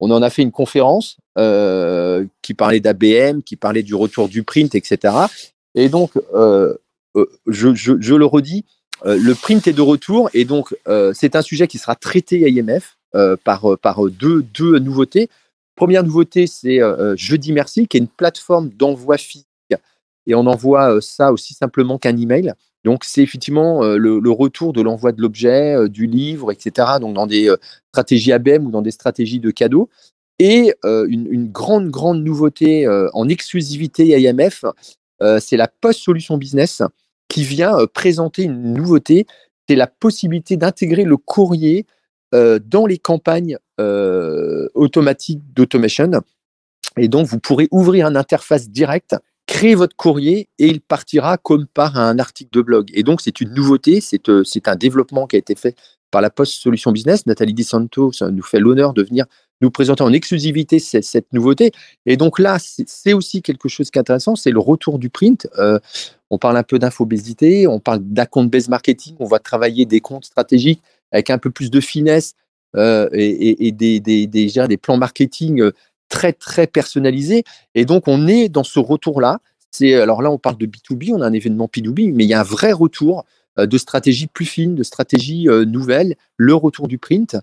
On 0.00 0.10
en 0.10 0.22
a 0.22 0.30
fait 0.30 0.42
une 0.42 0.52
conférence 0.52 1.16
qui 1.36 2.54
parlait 2.54 2.80
d'ABM, 2.80 3.42
qui 3.42 3.56
parlait 3.56 3.82
du 3.82 3.94
retour 3.94 4.28
du 4.28 4.42
print, 4.42 4.74
etc. 4.74 5.14
Et 5.74 5.88
donc, 5.88 6.12
je, 7.46 8.14
le 8.14 8.24
redis, 8.26 8.64
le 9.04 9.32
print 9.34 9.66
est 9.66 9.72
de 9.72 9.80
retour. 9.80 10.30
Et 10.34 10.44
donc, 10.44 10.76
c'est 11.14 11.36
un 11.36 11.42
sujet 11.42 11.68
qui 11.68 11.78
sera 11.78 11.94
traité 11.94 12.44
à 12.44 12.48
IMF 12.48 12.98
par, 13.44 13.66
deux 14.10 14.78
nouveautés. 14.78 15.30
Première 15.76 16.02
nouveauté, 16.02 16.48
c'est 16.48 16.80
Jeudi 17.16 17.52
Merci, 17.52 17.86
qui 17.86 17.96
est 17.96 18.00
une 18.00 18.08
plateforme 18.08 18.70
d'envoi 18.70 19.16
physique 19.16 19.46
et 20.26 20.34
on 20.34 20.46
envoie 20.46 21.00
ça 21.00 21.32
aussi 21.32 21.54
simplement 21.54 21.98
qu'un 21.98 22.16
email. 22.16 22.52
Donc, 22.84 23.04
c'est 23.04 23.22
effectivement 23.22 23.82
le, 23.82 24.30
retour 24.30 24.72
de 24.72 24.82
l'envoi 24.82 25.12
de 25.12 25.22
l'objet, 25.22 25.88
du 25.88 26.06
livre, 26.06 26.52
etc. 26.52 26.98
Donc, 27.00 27.14
dans 27.14 27.26
des 27.26 27.50
stratégies 27.92 28.32
ABM 28.32 28.66
ou 28.66 28.70
dans 28.70 28.82
des 28.82 28.90
stratégies 28.90 29.40
de 29.40 29.50
cadeaux. 29.50 29.88
Et 30.38 30.74
une, 30.82 31.50
grande, 31.50 31.88
grande 31.90 32.22
nouveauté 32.22 32.86
en 33.14 33.28
exclusivité 33.28 34.08
IMF, 34.20 34.64
c'est 35.40 35.56
la 35.56 35.68
Post 35.68 36.00
Solution 36.00 36.36
Business, 36.36 36.82
qui 37.28 37.42
vient 37.42 37.76
euh, 37.78 37.86
présenter 37.86 38.44
une 38.44 38.74
nouveauté, 38.74 39.26
c'est 39.68 39.76
la 39.76 39.86
possibilité 39.86 40.56
d'intégrer 40.56 41.04
le 41.04 41.16
courrier 41.16 41.86
euh, 42.34 42.58
dans 42.64 42.86
les 42.86 42.98
campagnes 42.98 43.58
euh, 43.80 44.68
automatiques 44.74 45.40
d'automation. 45.52 46.10
Et 46.96 47.08
donc, 47.08 47.26
vous 47.26 47.40
pourrez 47.40 47.66
ouvrir 47.70 48.06
une 48.06 48.16
interface 48.16 48.68
directe, 48.68 49.16
créer 49.46 49.74
votre 49.74 49.96
courrier 49.96 50.48
et 50.58 50.66
il 50.66 50.80
partira 50.80 51.36
comme 51.36 51.66
par 51.66 51.98
un 51.98 52.18
article 52.18 52.50
de 52.52 52.62
blog. 52.62 52.90
Et 52.94 53.02
donc, 53.02 53.20
c'est 53.20 53.40
une 53.40 53.52
nouveauté, 53.52 54.00
c'est 54.00 54.28
euh, 54.28 54.42
un 54.66 54.76
développement 54.76 55.26
qui 55.26 55.36
a 55.36 55.38
été 55.38 55.54
fait 55.54 55.76
par 56.10 56.22
la 56.22 56.30
Post 56.30 56.54
Solution 56.62 56.92
Business. 56.92 57.26
Nathalie 57.26 57.54
Di 57.54 57.64
Santo 57.64 58.12
nous 58.30 58.42
fait 58.42 58.60
l'honneur 58.60 58.94
de 58.94 59.02
venir 59.02 59.26
nous 59.60 59.70
présenter 59.70 60.02
en 60.02 60.12
exclusivité 60.12 60.78
cette, 60.78 61.32
nouveauté. 61.32 61.72
Et 62.06 62.16
donc 62.16 62.38
là, 62.38 62.58
c'est 62.60 63.12
aussi 63.12 63.42
quelque 63.42 63.68
chose 63.68 63.90
qui 63.90 63.98
est 63.98 64.00
intéressant, 64.00 64.36
c'est 64.36 64.50
le 64.50 64.60
retour 64.60 64.98
du 64.98 65.10
print. 65.10 65.48
Euh, 65.58 65.78
on 66.30 66.38
parle 66.38 66.56
un 66.56 66.62
peu 66.62 66.78
d'infobésité, 66.78 67.66
on 67.66 67.80
parle 67.80 68.00
d'account-based 68.00 68.68
marketing, 68.68 69.16
on 69.20 69.26
va 69.26 69.38
travailler 69.38 69.86
des 69.86 70.00
comptes 70.00 70.24
stratégiques 70.24 70.82
avec 71.12 71.30
un 71.30 71.38
peu 71.38 71.50
plus 71.50 71.70
de 71.70 71.80
finesse 71.80 72.34
euh, 72.76 73.08
et, 73.12 73.72
des, 73.72 74.78
plans 74.82 74.96
marketing 74.96 75.70
très, 76.08 76.32
très 76.32 76.66
personnalisés. 76.66 77.44
Et 77.74 77.84
donc, 77.84 78.08
on 78.08 78.26
est 78.26 78.48
dans 78.48 78.64
ce 78.64 78.78
retour-là. 78.78 79.38
C'est 79.70 79.94
Alors 79.94 80.22
là, 80.22 80.30
on 80.30 80.38
parle 80.38 80.56
de 80.56 80.66
B2B, 80.66 81.12
on 81.12 81.20
a 81.20 81.26
un 81.26 81.32
événement 81.32 81.66
P2B, 81.66 82.12
mais 82.14 82.24
il 82.24 82.28
y 82.28 82.34
a 82.34 82.40
un 82.40 82.44
vrai 82.44 82.72
retour 82.72 83.24
euh, 83.58 83.66
de 83.66 83.78
stratégie 83.78 84.26
plus 84.26 84.46
fine, 84.46 84.74
de 84.74 84.82
stratégie 84.82 85.48
euh, 85.48 85.64
nouvelle, 85.64 86.16
le 86.36 86.54
retour 86.54 86.88
du 86.88 86.98
print. 86.98 87.36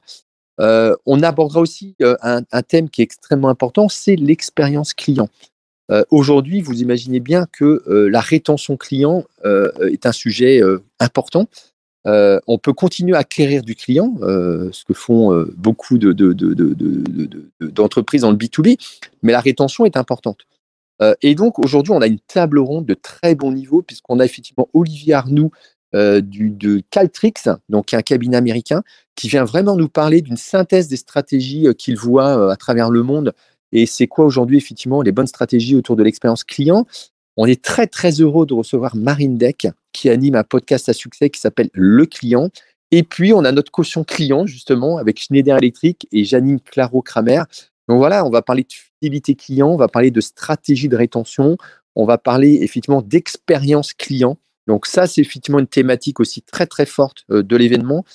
Euh, 0.59 0.95
on 1.05 1.23
abordera 1.23 1.61
aussi 1.61 1.95
un, 2.01 2.43
thème 2.61 2.89
qui 2.89 3.01
est 3.01 3.03
extrêmement 3.03 3.49
important, 3.49 3.89
c'est 3.89 4.15
l'expérience 4.15 4.93
client. 4.93 5.29
Aujourd'hui, 6.09 6.61
vous 6.61 6.81
imaginez 6.81 7.19
bien 7.19 7.47
que 7.51 7.83
la 7.87 8.21
rétention 8.21 8.77
client 8.77 9.25
est 9.43 10.05
un 10.05 10.11
sujet 10.13 10.61
important. 11.01 11.47
Euh, 12.07 12.39
on 12.47 12.57
peut 12.57 12.73
continuer 12.73 13.15
à 13.15 13.19
acquérir 13.19 13.61
du 13.61 13.75
client, 13.75 14.15
euh, 14.21 14.69
ce 14.71 14.83
que 14.85 14.93
font 14.93 15.33
euh, 15.33 15.53
beaucoup 15.55 15.97
de- 15.99 16.13
de- 16.13 16.33
de- 16.33 16.53
de- 16.53 16.73
de- 16.73 17.03
de- 17.03 17.51
de- 17.61 17.67
d'entreprises 17.67 18.21
dans 18.21 18.31
le 18.31 18.37
B2B, 18.37 18.77
mais 19.21 19.31
la 19.31 19.39
rétention 19.39 19.85
est 19.85 19.97
importante. 19.97 20.39
Et 21.23 21.33
donc 21.33 21.57
aujourd'hui, 21.57 21.93
on 21.93 22.01
a 22.01 22.05
une 22.05 22.19
table 22.19 22.59
ronde 22.59 22.85
de 22.85 22.93
très 22.93 23.33
bon 23.33 23.51
niveau, 23.51 23.81
puisqu'on 23.81 24.19
a 24.19 24.25
effectivement 24.25 24.69
Olivier 24.75 25.15
Arnoux 25.15 25.49
de 25.93 26.83
Caltrix, 26.91 27.33
donc 27.69 27.95
un 27.95 28.03
cabinet 28.03 28.37
américain, 28.37 28.83
qui 29.15 29.27
vient 29.27 29.43
vraiment 29.43 29.75
nous 29.75 29.89
parler 29.89 30.21
d'une 30.21 30.37
synthèse 30.37 30.87
des 30.89 30.97
stratégies 30.97 31.67
qu'il 31.79 31.97
voit 31.97 32.51
à 32.51 32.55
travers 32.55 32.91
le 32.91 33.01
monde. 33.01 33.33
Et 33.71 33.87
c'est 33.87 34.05
quoi 34.05 34.25
aujourd'hui 34.25 34.57
effectivement 34.57 35.01
les 35.01 35.11
bonnes 35.11 35.25
stratégies 35.25 35.75
autour 35.75 35.95
de 35.95 36.03
l'expérience 36.03 36.43
client? 36.43 36.85
On 37.43 37.47
est 37.47 37.59
très 37.59 37.87
très 37.87 38.21
heureux 38.21 38.45
de 38.45 38.53
recevoir 38.53 38.95
Marine 38.95 39.35
Deck, 39.35 39.67
qui 39.93 40.09
anime 40.09 40.35
un 40.35 40.43
podcast 40.43 40.89
à 40.89 40.93
succès 40.93 41.31
qui 41.31 41.39
s'appelle 41.39 41.71
Le 41.73 42.05
Client. 42.05 42.51
Et 42.91 43.01
puis 43.01 43.33
on 43.33 43.43
a 43.43 43.51
notre 43.51 43.71
caution 43.71 44.03
client 44.03 44.45
justement 44.45 44.99
avec 44.99 45.19
Schneider 45.19 45.57
Electric 45.57 46.07
et 46.11 46.23
Janine 46.23 46.59
Claro-Kramer. 46.59 47.41
Donc 47.89 47.97
voilà, 47.97 48.27
on 48.27 48.29
va 48.29 48.43
parler 48.43 48.61
de 48.61 48.71
fidélité 48.71 49.33
client, 49.33 49.69
on 49.69 49.75
va 49.75 49.87
parler 49.87 50.11
de 50.11 50.21
stratégie 50.21 50.87
de 50.87 50.95
rétention, 50.95 51.57
on 51.95 52.05
va 52.05 52.19
parler 52.19 52.59
effectivement 52.61 53.01
d'expérience 53.01 53.93
client. 53.93 54.37
Donc 54.67 54.85
ça, 54.85 55.07
c'est 55.07 55.21
effectivement 55.21 55.57
une 55.57 55.65
thématique 55.65 56.19
aussi 56.19 56.43
très 56.43 56.67
très 56.67 56.85
forte 56.85 57.25
euh, 57.31 57.41
de 57.41 57.55
l'événement 57.55 58.05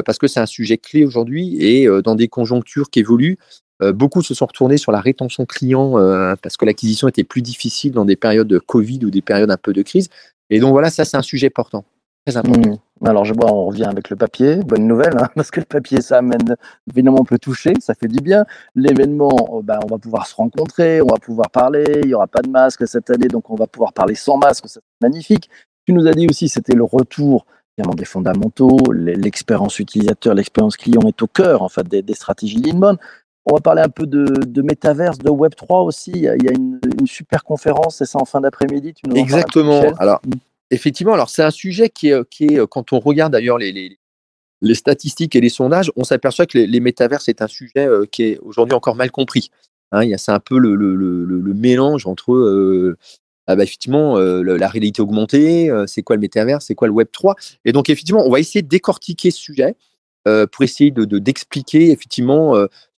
parce 0.00 0.18
que 0.18 0.26
c'est 0.26 0.40
un 0.40 0.46
sujet 0.46 0.78
clé 0.78 1.04
aujourd'hui 1.04 1.56
et 1.60 1.86
euh, 1.86 2.00
dans 2.00 2.14
des 2.14 2.28
conjonctures 2.28 2.88
qui 2.88 3.00
évoluent, 3.00 3.36
euh, 3.82 3.92
beaucoup 3.92 4.22
se 4.22 4.32
sont 4.32 4.46
retournés 4.46 4.78
sur 4.78 4.92
la 4.92 5.00
rétention 5.00 5.44
client 5.44 5.98
euh, 5.98 6.34
parce 6.40 6.56
que 6.56 6.64
l'acquisition 6.64 7.08
était 7.08 7.24
plus 7.24 7.42
difficile 7.42 7.92
dans 7.92 8.04
des 8.04 8.16
périodes 8.16 8.48
de 8.48 8.58
Covid 8.58 9.00
ou 9.04 9.10
des 9.10 9.22
périodes 9.22 9.50
un 9.50 9.56
peu 9.56 9.72
de 9.72 9.82
crise. 9.82 10.08
Et 10.48 10.60
donc 10.60 10.70
voilà, 10.70 10.88
ça 10.88 11.04
c'est 11.04 11.16
un 11.16 11.22
sujet 11.22 11.48
important, 11.48 11.84
très 12.24 12.36
important. 12.36 12.70
Mmh. 12.70 12.78
Alors, 13.04 13.24
je 13.24 13.34
vois, 13.34 13.52
on 13.52 13.66
revient 13.66 13.84
avec 13.84 14.10
le 14.10 14.16
papier. 14.16 14.56
Bonne 14.56 14.86
nouvelle, 14.86 15.16
hein, 15.18 15.28
parce 15.34 15.50
que 15.50 15.58
le 15.58 15.66
papier, 15.66 16.00
ça 16.00 16.18
amène, 16.18 16.56
évidemment, 16.88 17.18
on 17.20 17.24
peut 17.24 17.38
toucher, 17.38 17.74
ça 17.80 17.94
fait 17.94 18.06
du 18.06 18.20
bien. 18.20 18.44
L'événement, 18.76 19.58
euh, 19.58 19.62
ben, 19.62 19.80
on 19.84 19.88
va 19.88 19.98
pouvoir 19.98 20.26
se 20.26 20.36
rencontrer, 20.36 21.02
on 21.02 21.06
va 21.06 21.16
pouvoir 21.16 21.50
parler. 21.50 21.84
Il 22.02 22.08
n'y 22.08 22.14
aura 22.14 22.28
pas 22.28 22.42
de 22.42 22.50
masque 22.50 22.86
cette 22.86 23.10
année, 23.10 23.26
donc 23.26 23.50
on 23.50 23.56
va 23.56 23.66
pouvoir 23.66 23.92
parler 23.92 24.14
sans 24.14 24.38
masque. 24.38 24.64
C'est 24.68 24.80
magnifique. 25.00 25.50
Tu 25.84 25.92
nous 25.92 26.06
as 26.06 26.12
dit 26.12 26.28
aussi, 26.30 26.48
c'était 26.48 26.74
le 26.74 26.84
retour 26.84 27.44
des 27.78 28.04
fondamentaux, 28.04 28.78
l'e- 28.92 29.14
l'expérience 29.14 29.78
utilisateur, 29.78 30.34
l'expérience 30.34 30.76
client 30.76 31.02
est 31.06 31.22
au 31.22 31.26
cœur, 31.26 31.62
en 31.62 31.68
fait, 31.68 31.86
des, 31.88 32.02
des 32.02 32.14
stratégies 32.14 32.60
d'inbound. 32.60 32.98
On 33.46 33.54
va 33.54 33.60
parler 33.60 33.82
un 33.82 33.88
peu 33.88 34.06
de, 34.06 34.24
de 34.24 34.62
métaverse, 34.62 35.18
de 35.18 35.28
Web3 35.30 35.84
aussi. 35.84 36.12
Il 36.14 36.22
y 36.22 36.28
a, 36.28 36.52
une, 36.52 36.78
une 37.00 37.06
super 37.06 37.42
conférence, 37.42 37.96
c'est 37.96 38.04
ça 38.04 38.18
en 38.20 38.24
fin 38.24 38.40
d'après-midi. 38.40 38.94
Exactement. 39.16 39.80
Alors, 39.98 40.20
effectivement, 40.70 41.14
alors 41.14 41.28
c'est 41.28 41.42
un 41.42 41.50
sujet 41.50 41.88
qui 41.88 42.10
est, 42.10 42.28
qui 42.28 42.44
est, 42.44 42.66
quand 42.68 42.92
on 42.92 43.00
regarde 43.00 43.32
d'ailleurs 43.32 43.58
les, 43.58 43.72
les, 43.72 43.98
les 44.60 44.74
statistiques 44.76 45.34
et 45.34 45.40
les 45.40 45.48
sondages, 45.48 45.90
on 45.96 46.04
s'aperçoit 46.04 46.46
que 46.46 46.56
les, 46.58 46.66
les 46.68 46.78
métavers, 46.80 47.20
c'est 47.20 47.42
un 47.42 47.48
sujet 47.48 47.86
euh, 47.88 48.04
qui 48.10 48.22
est 48.24 48.38
aujourd'hui 48.42 48.74
encore 48.76 48.94
mal 48.94 49.10
compris. 49.10 49.50
Hein, 49.90 50.04
il 50.04 50.10
y 50.10 50.14
a, 50.14 50.18
c'est 50.18 50.32
un 50.32 50.40
peu 50.40 50.58
le, 50.58 50.74
le- 50.76 50.94
le 50.94 51.54
mélange 51.54 52.06
entre 52.06 52.32
euh, 52.32 52.96
ah 53.46 53.56
bah, 53.56 53.64
effectivement 53.64 54.16
euh, 54.18 54.42
la 54.42 54.68
réalité 54.68 55.02
augmentée, 55.02 55.70
euh, 55.70 55.86
c'est 55.86 56.02
quoi 56.02 56.16
le 56.16 56.20
métavers, 56.20 56.62
c'est 56.62 56.74
quoi 56.74 56.88
le 56.88 56.94
Web 56.94 57.08
3. 57.12 57.34
Et 57.64 57.72
donc, 57.72 57.90
effectivement, 57.90 58.24
on 58.26 58.30
va 58.30 58.40
essayer 58.40 58.62
de 58.62 58.68
décortiquer 58.68 59.30
ce 59.30 59.38
sujet 59.38 59.74
euh, 60.28 60.46
pour 60.46 60.62
essayer 60.62 60.90
de, 60.90 61.04
de- 61.04 61.18
d'expliquer 61.18 61.90
effectivement 61.90 62.54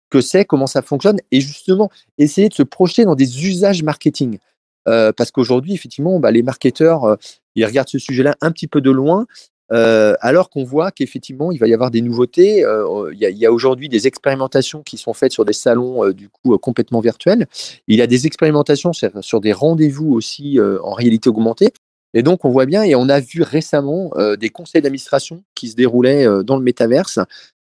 que 0.09 0.21
c'est, 0.21 0.45
comment 0.45 0.67
ça 0.67 0.81
fonctionne, 0.81 1.19
et 1.31 1.41
justement 1.41 1.89
essayer 2.17 2.49
de 2.49 2.53
se 2.53 2.63
projeter 2.63 3.05
dans 3.05 3.15
des 3.15 3.47
usages 3.47 3.83
marketing. 3.83 4.37
Parce 4.85 5.31
qu'aujourd'hui, 5.31 5.73
effectivement, 5.73 6.19
bah, 6.19 6.29
les 6.31 6.43
marketeurs, 6.43 7.17
ils 7.55 7.65
regardent 7.65 7.87
ce 7.87 7.99
sujet-là 7.99 8.35
un 8.41 8.51
petit 8.51 8.67
peu 8.67 8.81
de 8.81 8.91
loin, 8.91 9.25
euh, 9.71 10.15
alors 10.19 10.49
qu'on 10.49 10.63
voit 10.63 10.91
qu'effectivement, 10.91 11.51
il 11.51 11.59
va 11.59 11.67
y 11.67 11.73
avoir 11.73 11.91
des 11.91 12.01
nouveautés. 12.01 12.63
Euh, 12.63 13.11
Il 13.13 13.19
y 13.19 13.45
a, 13.45 13.51
aujourd'hui 13.51 13.89
des 13.89 14.07
expérimentations 14.07 14.83
qui 14.83 14.97
sont 14.97 15.13
faites 15.13 15.31
sur 15.31 15.45
des 15.45 15.53
salons, 15.53 16.05
euh, 16.05 16.13
du 16.13 16.29
coup, 16.29 16.57
complètement 16.57 16.99
virtuels. 16.99 17.47
Il 17.87 17.97
y 17.97 18.01
a 18.01 18.07
des 18.07 18.27
expérimentations 18.27 18.91
sur, 18.93 19.41
des 19.41 19.53
rendez-vous 19.53 20.13
aussi 20.13 20.59
en 20.59 20.93
réalité 20.93 21.29
augmentée. 21.29 21.71
Et 22.13 22.21
donc, 22.21 22.45
on 22.45 22.49
voit 22.49 22.65
bien, 22.65 22.83
et 22.83 22.93
on 22.95 23.09
a 23.09 23.19
vu 23.19 23.41
récemment 23.41 24.11
des 24.39 24.49
conseils 24.49 24.81
d'administration 24.81 25.43
qui 25.55 25.69
se 25.69 25.75
déroulaient 25.75 26.27
dans 26.43 26.57
le 26.57 26.63
métaverse. 26.63 27.19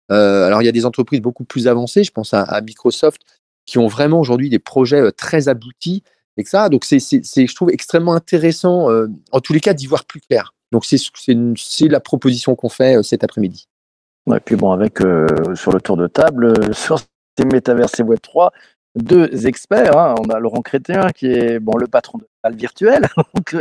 Alors, 0.10 0.62
il 0.62 0.65
y 0.65 0.69
a 0.69 0.71
des 0.71 0.86
entreprises 0.86 1.21
beaucoup 1.21 1.43
plus 1.43 1.67
avancées, 1.67 2.03
je 2.03 2.12
pense 2.12 2.33
à, 2.33 2.62
Microsoft, 2.62 3.21
qui 3.65 3.77
ont 3.77 3.88
vraiment 3.88 4.19
aujourd'hui 4.19 4.50
des 4.50 4.60
projets 4.60 5.12
très 5.12 5.48
aboutis 5.48 6.03
et 6.38 6.43
ça. 6.43 6.69
Donc, 6.69 6.86
c'est, 6.86 7.00
je 7.00 7.55
trouve 7.55 7.69
extrêmement 7.69 8.13
intéressant, 8.13 8.88
en 9.31 9.39
tous 9.41 9.53
les 9.53 9.60
cas, 9.60 9.74
d'y 9.74 9.86
voir 9.86 10.05
plus 10.05 10.21
clair. 10.21 10.53
Donc, 10.71 10.85
c'est, 10.85 11.87
la 11.87 11.99
proposition 11.99 12.55
qu'on 12.55 12.69
fait 12.69 12.97
euh, 12.97 13.03
cet 13.03 13.23
après-midi. 13.23 13.67
Et 14.33 14.39
puis 14.39 14.55
bon, 14.55 14.71
avec 14.71 15.01
euh, 15.01 15.27
sur 15.55 15.71
le 15.71 15.81
tour 15.81 15.97
de 15.97 16.07
table, 16.07 16.45
euh, 16.45 16.73
sur 16.73 16.99
ces 17.37 17.45
métaverses 17.45 17.99
et 17.99 18.03
Web3, 18.03 18.49
deux 18.95 19.47
experts. 19.47 19.97
hein. 19.97 20.15
On 20.19 20.29
a 20.29 20.39
Laurent 20.39 20.61
Crétin 20.61 21.09
qui 21.09 21.27
est 21.27 21.59
bon 21.59 21.77
le 21.77 21.87
patron 21.87 22.19
de 22.19 22.27
Val 22.43 22.55
Virtuel, 22.55 23.07
donc 23.35 23.55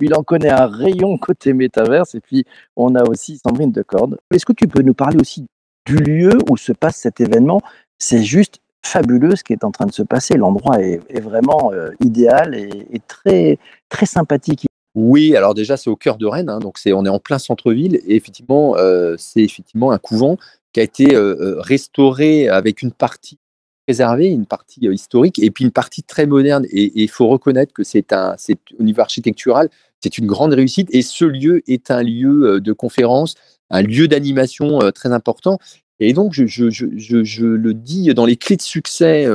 il 0.00 0.14
en 0.14 0.22
connaît 0.22 0.50
un 0.50 0.66
rayon 0.66 1.16
côté 1.18 1.52
métaverse. 1.52 2.14
Et 2.14 2.20
puis 2.20 2.44
on 2.76 2.94
a 2.94 3.02
aussi 3.02 3.38
Sandrine 3.38 3.72
Decorde. 3.72 4.18
Est-ce 4.30 4.46
que 4.46 4.52
tu 4.52 4.68
peux 4.68 4.82
nous 4.82 4.94
parler 4.94 5.18
aussi 5.20 5.46
du 5.86 5.96
lieu 5.96 6.38
où 6.50 6.56
se 6.56 6.72
passe 6.72 6.96
cet 6.96 7.20
événement? 7.20 7.60
C'est 7.98 8.22
juste 8.22 8.60
fabuleux 8.84 9.36
ce 9.36 9.42
qui 9.42 9.54
est 9.54 9.64
en 9.64 9.70
train 9.70 9.86
de 9.86 9.92
se 9.92 10.02
passer. 10.02 10.36
L'endroit 10.36 10.80
est, 10.82 11.20
vraiment 11.20 11.72
idéal 12.00 12.54
et, 12.54 12.86
et 12.92 13.00
très 13.00 13.58
très 13.88 14.06
sympathique. 14.06 14.66
Oui, 14.94 15.34
alors 15.34 15.54
déjà, 15.54 15.76
c'est 15.76 15.90
au 15.90 15.96
cœur 15.96 16.16
de 16.18 16.26
Rennes, 16.26 16.48
hein, 16.48 16.60
donc 16.60 16.78
c'est, 16.78 16.92
on 16.92 17.04
est 17.04 17.08
en 17.08 17.18
plein 17.18 17.38
centre-ville, 17.38 17.96
et 18.06 18.14
effectivement, 18.14 18.76
euh, 18.76 19.16
c'est 19.18 19.42
effectivement 19.42 19.90
un 19.90 19.98
couvent 19.98 20.36
qui 20.72 20.80
a 20.80 20.84
été 20.84 21.16
euh, 21.16 21.34
euh, 21.40 21.60
restauré 21.60 22.48
avec 22.48 22.80
une 22.80 22.92
partie 22.92 23.38
préservée, 23.86 24.28
une 24.28 24.46
partie 24.46 24.86
historique, 24.86 25.40
et 25.40 25.50
puis 25.50 25.64
une 25.64 25.72
partie 25.72 26.04
très 26.04 26.26
moderne. 26.26 26.64
Et 26.70 26.92
il 26.94 27.10
faut 27.10 27.26
reconnaître 27.26 27.72
que 27.72 27.82
c'est 27.82 28.12
un, 28.12 28.36
au 28.78 28.82
niveau 28.84 29.00
architectural, 29.00 29.68
c'est 30.00 30.16
une 30.16 30.26
grande 30.26 30.54
réussite, 30.54 30.88
et 30.92 31.02
ce 31.02 31.24
lieu 31.24 31.62
est 31.66 31.90
un 31.90 32.02
lieu 32.02 32.60
de 32.60 32.72
conférence, 32.72 33.34
un 33.70 33.82
lieu 33.82 34.06
d'animation 34.06 34.78
très 34.92 35.12
important. 35.12 35.58
Et 36.00 36.12
donc, 36.12 36.32
je, 36.32 36.46
je, 36.46 37.44
le 37.44 37.74
dis 37.74 38.12
dans 38.14 38.26
les 38.26 38.36
clés 38.36 38.56
de 38.56 38.62
succès 38.62 39.26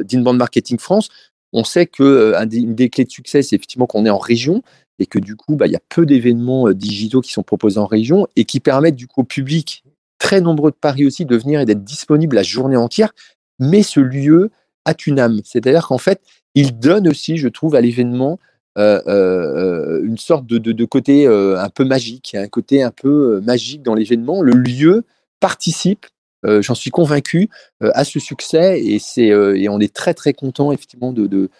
d'Inbound 0.00 0.38
Marketing 0.38 0.78
France, 0.78 1.08
on 1.52 1.64
sait 1.64 1.86
que 1.86 2.02
euh, 2.02 2.46
des- 2.46 2.90
clés 2.90 3.04
de 3.04 3.10
succès, 3.10 3.42
c'est 3.42 3.56
effectivement 3.56 3.86
qu'on 3.86 4.06
est 4.06 4.10
en 4.10 4.18
région 4.18 4.62
et 4.98 5.06
que 5.06 5.18
du 5.18 5.36
coup, 5.36 5.56
bah, 5.56 5.66
il 5.66 5.72
y 5.72 5.76
a 5.76 5.80
peu 5.88 6.06
d'événements 6.06 6.68
euh, 6.68 6.74
digitaux 6.74 7.20
qui 7.20 7.32
sont 7.32 7.42
proposés 7.42 7.78
en 7.78 7.86
région 7.86 8.26
et 8.36 8.44
qui 8.44 8.60
permettent 8.60 8.96
du 8.96 9.06
coup 9.06 9.22
au 9.22 9.24
public, 9.24 9.84
très 10.18 10.40
nombreux 10.40 10.70
de 10.70 10.76
Paris 10.76 11.06
aussi, 11.06 11.24
de 11.24 11.36
venir 11.36 11.60
et 11.60 11.64
d'être 11.64 11.84
disponible 11.84 12.36
la 12.36 12.42
journée 12.42 12.76
entière. 12.76 13.12
Mais 13.58 13.82
ce 13.82 14.00
lieu 14.00 14.50
a 14.84 14.94
une 15.06 15.18
âme. 15.18 15.40
C'est-à-dire 15.44 15.88
qu'en 15.88 15.98
fait, 15.98 16.20
il 16.54 16.78
donne 16.78 17.08
aussi, 17.08 17.36
je 17.36 17.48
trouve, 17.48 17.74
à 17.74 17.80
l'événement 17.80 18.38
euh, 18.78 20.00
une 20.04 20.16
sorte 20.16 20.46
de, 20.46 20.84
côté 20.84 21.26
un 21.26 21.68
peu 21.68 21.84
magique, 21.84 22.34
un 22.34 22.48
côté 22.48 22.82
un 22.82 22.90
peu 22.90 23.40
magique 23.40 23.82
dans 23.82 23.94
l'événement. 23.94 24.40
Le 24.40 24.52
lieu 24.52 25.04
participe, 25.40 26.06
euh, 26.46 26.62
j'en 26.62 26.74
suis 26.74 26.90
convaincu, 26.90 27.50
euh, 27.82 27.90
à 27.94 28.04
ce 28.04 28.18
succès 28.18 28.80
et, 28.80 28.98
c'est, 28.98 29.30
euh, 29.30 29.58
et 29.58 29.68
on 29.68 29.78
est 29.78 29.92
très 29.92 30.14
très 30.14 30.32
content 30.32 30.72
effectivement 30.72 31.12
de, 31.12 31.26
de, 31.26 31.50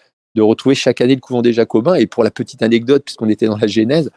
retrouver 0.41 0.73
chaque 0.73 1.01
année 1.01 1.13
le 1.13 1.21
couvent 1.21 1.43
des 1.43 1.53
Jacobins. 1.53 1.95
Et 1.95 2.07
pour 2.07 2.23
la 2.23 2.31
petite 2.31 2.63
anecdote, 2.63 3.03
puisqu'on 3.05 3.29
était 3.29 3.45
dans 3.45 3.57
la 3.57 3.67
genèse, 3.67 4.09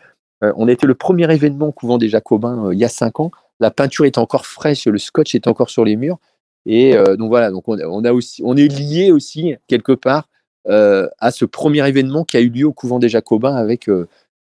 on 0.57 0.69
était 0.69 0.87
le 0.87 0.95
premier 0.95 1.33
événement 1.33 1.73
couvent 1.73 1.97
des 1.97 2.09
Jacobins 2.09 2.71
il 2.73 2.79
y 2.79 2.85
a 2.85 2.89
cinq 2.89 3.19
ans. 3.21 3.31
La 3.61 3.71
peinture 3.71 4.05
est 4.05 4.19
encore 4.19 4.47
fraîche, 4.47 4.87
le 4.87 4.99
scotch 4.99 5.35
est 5.35 5.47
encore 5.47 5.71
sur 5.71 5.85
les 5.85 5.97
murs. 5.97 6.19
Et 6.67 6.95
donc 7.19 7.29
voilà, 7.29 7.51
donc 7.51 7.65
on, 7.67 8.05
a 8.05 8.13
aussi, 8.13 8.43
on 8.45 8.57
est 8.57 8.69
lié 8.69 9.11
aussi 9.11 9.55
quelque 9.69 9.93
part 9.93 10.29
à 10.67 11.31
ce 11.31 11.45
premier 11.45 11.87
événement 11.89 12.25
qui 12.25 12.37
a 12.37 12.41
eu 12.41 12.51
lieu 12.51 12.67
au 12.67 12.73
couvent 12.73 12.99
des 12.99 13.09
Jacobins 13.09 13.57
avec 13.57 13.89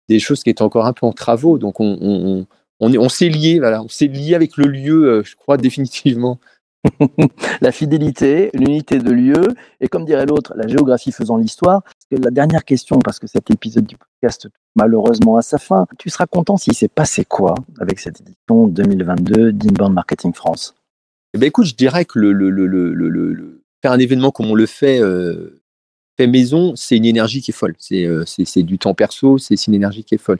des 0.08 0.20
choses 0.20 0.44
qui 0.44 0.50
étaient 0.50 0.62
encore 0.62 0.86
un 0.86 0.94
peu 0.94 1.06
en 1.06 1.14
travaux. 1.14 1.58
Donc 1.58 1.80
on, 1.80 1.98
on, 2.00 2.46
on, 2.80 2.94
on 2.96 3.10
s'est 3.10 3.30
lié, 3.30 3.60
voilà, 3.60 3.82
on 3.82 3.90
s'est 3.90 4.08
lié 4.08 4.36
avec 4.36 4.58
le 4.58 4.68
lieu, 4.68 5.06
euh, 5.06 5.24
je 5.24 5.36
crois 5.36 5.58
définitivement. 5.58 6.40
la 7.62 7.72
fidélité, 7.72 8.50
l'unité 8.54 9.00
de 9.00 9.12
lieu, 9.12 9.56
et 9.82 9.88
comme 9.88 10.06
dirait 10.06 10.26
l'autre, 10.26 10.54
la 10.56 10.68
géographie 10.68 11.12
faisant 11.12 11.38
l'histoire. 11.38 11.82
La 12.12 12.32
dernière 12.32 12.64
question, 12.64 13.00
parce 13.00 13.20
que 13.20 13.28
cet 13.28 13.52
épisode 13.52 13.86
du 13.86 13.98
podcast 13.98 14.48
malheureusement 14.78 15.38
à 15.38 15.42
sa 15.42 15.58
fin, 15.58 15.88
tu 15.98 16.10
seras 16.10 16.28
content 16.28 16.56
s'il 16.56 16.76
s'est 16.76 16.88
passé 16.88 17.26
quoi 17.26 17.56
avec 17.82 18.00
cette 18.00 18.22
édition 18.22 18.68
2022 18.68 19.52
d'Inbound 19.52 19.94
Marketing 19.94 20.34
France? 20.34 20.76
Eh 21.34 21.40
ben 21.40 21.48
écoute, 21.48 21.66
je 21.66 21.76
dirais 21.76 22.06
que 22.06 22.20
le, 22.20 22.32
le, 22.32 22.50
le, 22.50 22.66
le, 22.94 23.64
faire 23.82 23.92
un 23.92 24.00
événement 24.00 24.32
comme 24.32 24.50
on 24.50 24.56
le 24.56 24.66
fait, 24.66 25.02
euh, 25.02 25.60
fait 26.16 26.28
maison, 26.28 26.76
c'est 26.76 26.96
une 26.96 27.06
énergie 27.06 27.42
qui 27.42 27.52
est 27.52 27.54
folle. 27.54 27.76
C'est 27.80 28.06
euh, 28.06 28.24
du 28.58 28.78
temps 28.78 28.94
perso, 28.94 29.38
c'est 29.38 29.68
une 29.68 29.74
énergie 29.74 30.04
qui 30.04 30.16
est 30.16 30.20
folle. 30.20 30.40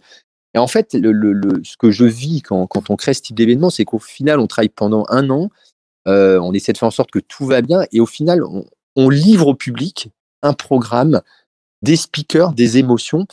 Et 0.54 0.58
en 0.60 0.68
fait, 0.68 0.92
ce 0.94 1.78
que 1.78 1.92
je 1.92 2.06
vis 2.06 2.42
quand, 2.42 2.68
on 2.90 2.96
crée 2.96 3.14
ce 3.14 3.22
type 3.22 3.36
d'événement, 3.36 3.70
c'est 3.70 3.86
qu'au 3.86 4.00
final, 4.00 4.40
on 4.40 4.48
travaille 4.48 4.70
pendant 4.70 5.06
un 5.10 5.30
an, 5.30 5.50
euh, 6.08 6.40
on 6.40 6.54
essaie 6.54 6.74
de 6.74 6.78
faire 6.78 6.88
en 6.88 6.92
sorte 6.92 7.12
que 7.12 7.20
tout 7.20 7.46
va 7.46 7.62
bien, 7.62 7.82
et 7.92 8.00
au 8.00 8.06
final, 8.06 8.42
on, 8.96 9.10
livre 9.10 9.48
au 9.48 9.56
public 9.56 10.10
un 10.42 10.54
programme, 10.54 11.22
des 11.84 11.96
speakers, 11.96 12.54
des 12.54 12.78
émotions. 12.78 13.28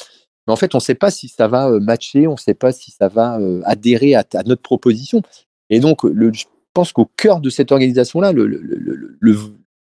Mais 0.46 0.52
en 0.52 0.56
fait, 0.56 0.74
on 0.74 0.78
ne 0.78 0.82
sait 0.82 0.94
pas 0.94 1.10
si 1.10 1.28
ça 1.28 1.48
va 1.48 1.70
matcher, 1.80 2.26
on 2.26 2.32
ne 2.32 2.38
sait 2.38 2.54
pas 2.54 2.72
si 2.72 2.90
ça 2.90 3.08
va 3.08 3.38
adhérer 3.64 4.14
à, 4.14 4.24
notre 4.44 4.60
proposition. 4.60 5.22
Et 5.70 5.80
donc, 5.80 6.00
je 6.04 6.44
pense 6.74 6.92
qu'au 6.92 7.06
cœur 7.06 7.40
de 7.40 7.48
cette 7.48 7.72
organisation-là, 7.72 8.32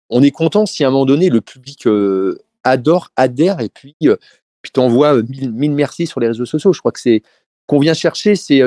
on 0.10 0.24
est 0.24 0.32
content 0.32 0.66
si 0.66 0.84
à 0.84 0.88
un 0.88 0.92
moment 0.92 1.06
donné, 1.06 1.30
le 1.30 1.42
public 1.42 1.88
euh, 1.88 2.40
adore, 2.64 3.10
adhère, 3.16 3.60
et 3.60 3.70
puis, 3.70 3.96
euh, 4.04 4.16
puis 4.64 4.72
t'envoies 4.72 5.22
mille, 5.22 5.52
mille 5.52 5.74
merci 5.74 6.08
sur 6.08 6.20
les 6.20 6.28
réseaux 6.28 6.46
sociaux. 6.46 6.74
Je 6.74 6.80
crois 6.80 6.92
que 6.92 7.00
c'est 7.00 7.22
qu'on 7.68 7.80
vient 7.80 7.94
chercher, 7.94 8.36
c'est 8.36 8.62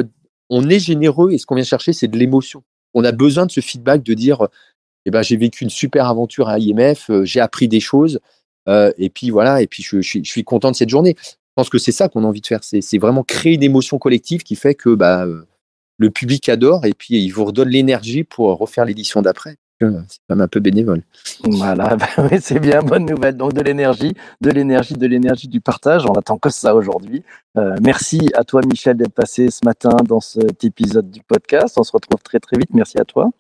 on 0.49 0.69
est 0.69 0.79
généreux, 0.79 1.33
et 1.33 1.39
ce 1.39 1.47
qu'on 1.47 1.57
vient 1.57 1.65
chercher, 1.65 1.93
c'est 1.93 2.07
de 2.07 2.17
l'émotion. 2.17 2.63
On 2.95 3.03
a 3.03 3.11
besoin 3.11 3.47
de 3.47 3.51
ce 3.51 3.61
feedback 3.61 4.05
de 4.05 4.15
dire, 4.15 4.47
eh 5.07 5.11
ben, 5.11 5.23
j'ai 5.23 5.37
vécu 5.37 5.65
une 5.65 5.71
super 5.71 6.07
aventure 6.07 6.49
à 6.49 6.59
IMF, 6.61 7.11
j'ai 7.25 7.41
appris 7.41 7.67
des 7.67 7.81
choses, 7.81 8.21
euh, 8.69 8.93
et 8.97 9.11
puis 9.11 9.31
voilà, 9.31 9.63
et 9.63 9.67
puis 9.67 9.83
je, 9.83 10.01
je, 10.01 10.09
suis, 10.09 10.25
je 10.25 10.31
suis 10.31 10.45
content 10.45 10.71
de 10.71 10.77
cette 10.77 10.89
journée. 10.89 11.17
Je 11.19 11.35
pense 11.57 11.71
que 11.71 11.79
c'est 11.79 11.93
ça 11.93 12.09
qu'on 12.09 12.23
a 12.25 12.27
envie 12.27 12.43
de 12.43 12.47
faire, 12.47 12.61
c'est 12.63 12.99
vraiment 12.99 13.25
créer 13.25 13.55
une 13.55 13.63
émotion 13.63 13.99
collective 13.99 14.43
qui 14.43 14.55
fait 14.57 14.75
que 14.75 14.95
bah, 14.95 15.27
le 15.99 16.11
public 16.11 16.49
adore 16.49 16.85
et 16.85 16.93
puis 16.93 17.17
il 17.23 17.31
vous 17.31 17.47
redonne 17.47 17.69
l'énergie 17.69 18.25
pour 18.25 18.59
refaire 18.59 18.85
l'édition 18.85 19.23
d'après. 19.23 19.57
C'est 19.81 20.21
quand 20.29 20.37
même 20.37 20.41
un 20.41 20.49
peu 20.49 20.61
bénévole. 20.61 21.03
Voilà, 21.45 21.97
bah 21.97 22.07
oui, 22.31 22.39
c'est 22.41 22.61
bien, 22.61 22.83
bonne 22.83 23.05
nouvelle. 23.05 23.37
Donc 23.37 23.53
de 23.53 23.61
l'énergie, 23.61 24.15
de 24.41 24.51
l'énergie, 24.51 24.95
de 24.95 25.07
l'énergie 25.07 25.49
du 25.49 25.61
partage. 25.61 26.07
On 26.07 26.15
attend 26.15 26.39
que 26.39 26.49
ça 26.49 26.75
aujourd'hui. 26.75 27.23
Euh, 27.59 27.77
merci 27.83 28.31
à 28.35 28.45
toi, 28.45 28.63
Michel, 28.67 28.97
d'être 28.97 29.13
passé 29.13 29.51
ce 29.51 29.65
matin 29.65 29.97
dans 30.07 30.21
cet 30.21 30.65
épisode 30.65 31.11
du 31.11 31.21
podcast. 31.23 31.77
On 31.79 31.83
se 31.83 31.93
retrouve 31.93 32.23
très 32.23 32.41
très 32.41 32.57
vite. 32.57 32.71
Merci 32.73 32.99
à 32.99 33.05
toi. 33.05 33.31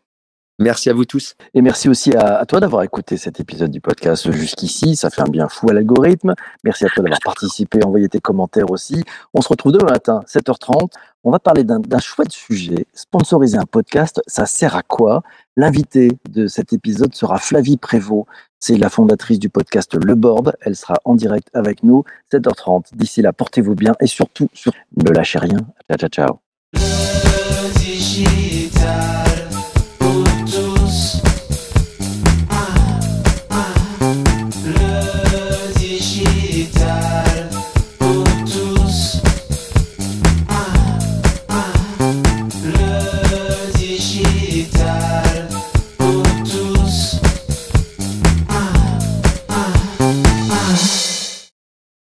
Merci 0.58 0.88
à 0.88 0.94
vous 0.94 1.04
tous. 1.04 1.36
Et 1.52 1.60
merci 1.60 1.88
aussi 1.88 2.14
à, 2.14 2.38
à 2.38 2.46
toi 2.46 2.60
d'avoir 2.60 2.82
écouté 2.82 3.18
cet 3.18 3.40
épisode 3.40 3.70
du 3.70 3.82
podcast 3.82 4.30
jusqu'ici. 4.30 4.96
Ça 4.96 5.10
fait 5.10 5.20
un 5.20 5.30
bien 5.30 5.48
fou 5.48 5.68
à 5.68 5.74
l'algorithme. 5.74 6.34
Merci 6.64 6.86
à 6.86 6.88
toi 6.88 7.02
d'avoir 7.02 7.20
participé, 7.22 7.84
envoyé 7.84 8.08
tes 8.08 8.20
commentaires 8.20 8.70
aussi. 8.70 9.04
On 9.34 9.42
se 9.42 9.48
retrouve 9.48 9.72
demain 9.72 9.92
matin, 9.92 10.20
7h30. 10.26 10.90
On 11.24 11.30
va 11.30 11.40
parler 11.40 11.64
d'un 11.64 11.98
chouette 11.98 12.30
sujet. 12.30 12.86
Sponsoriser 12.94 13.58
un 13.58 13.66
podcast, 13.66 14.22
ça 14.26 14.46
sert 14.46 14.76
à 14.76 14.82
quoi? 14.82 15.22
L'invité 15.58 16.10
de 16.28 16.48
cet 16.48 16.74
épisode 16.74 17.14
sera 17.14 17.38
Flavie 17.38 17.78
Prévost. 17.78 18.26
C'est 18.58 18.76
la 18.76 18.90
fondatrice 18.90 19.38
du 19.38 19.48
podcast 19.48 19.94
Le 19.94 20.14
Board. 20.14 20.54
Elle 20.60 20.76
sera 20.76 20.96
en 21.04 21.14
direct 21.14 21.48
avec 21.54 21.82
nous, 21.82 22.04
7h30. 22.30 22.94
D'ici 22.94 23.22
là, 23.22 23.32
portez-vous 23.32 23.74
bien 23.74 23.94
et 24.00 24.06
surtout, 24.06 24.48
sur... 24.52 24.72
ne 24.96 25.10
lâchez 25.10 25.38
rien. 25.38 25.60
Ciao, 25.88 26.10
ciao, 26.10 26.10
ciao. 26.10 26.40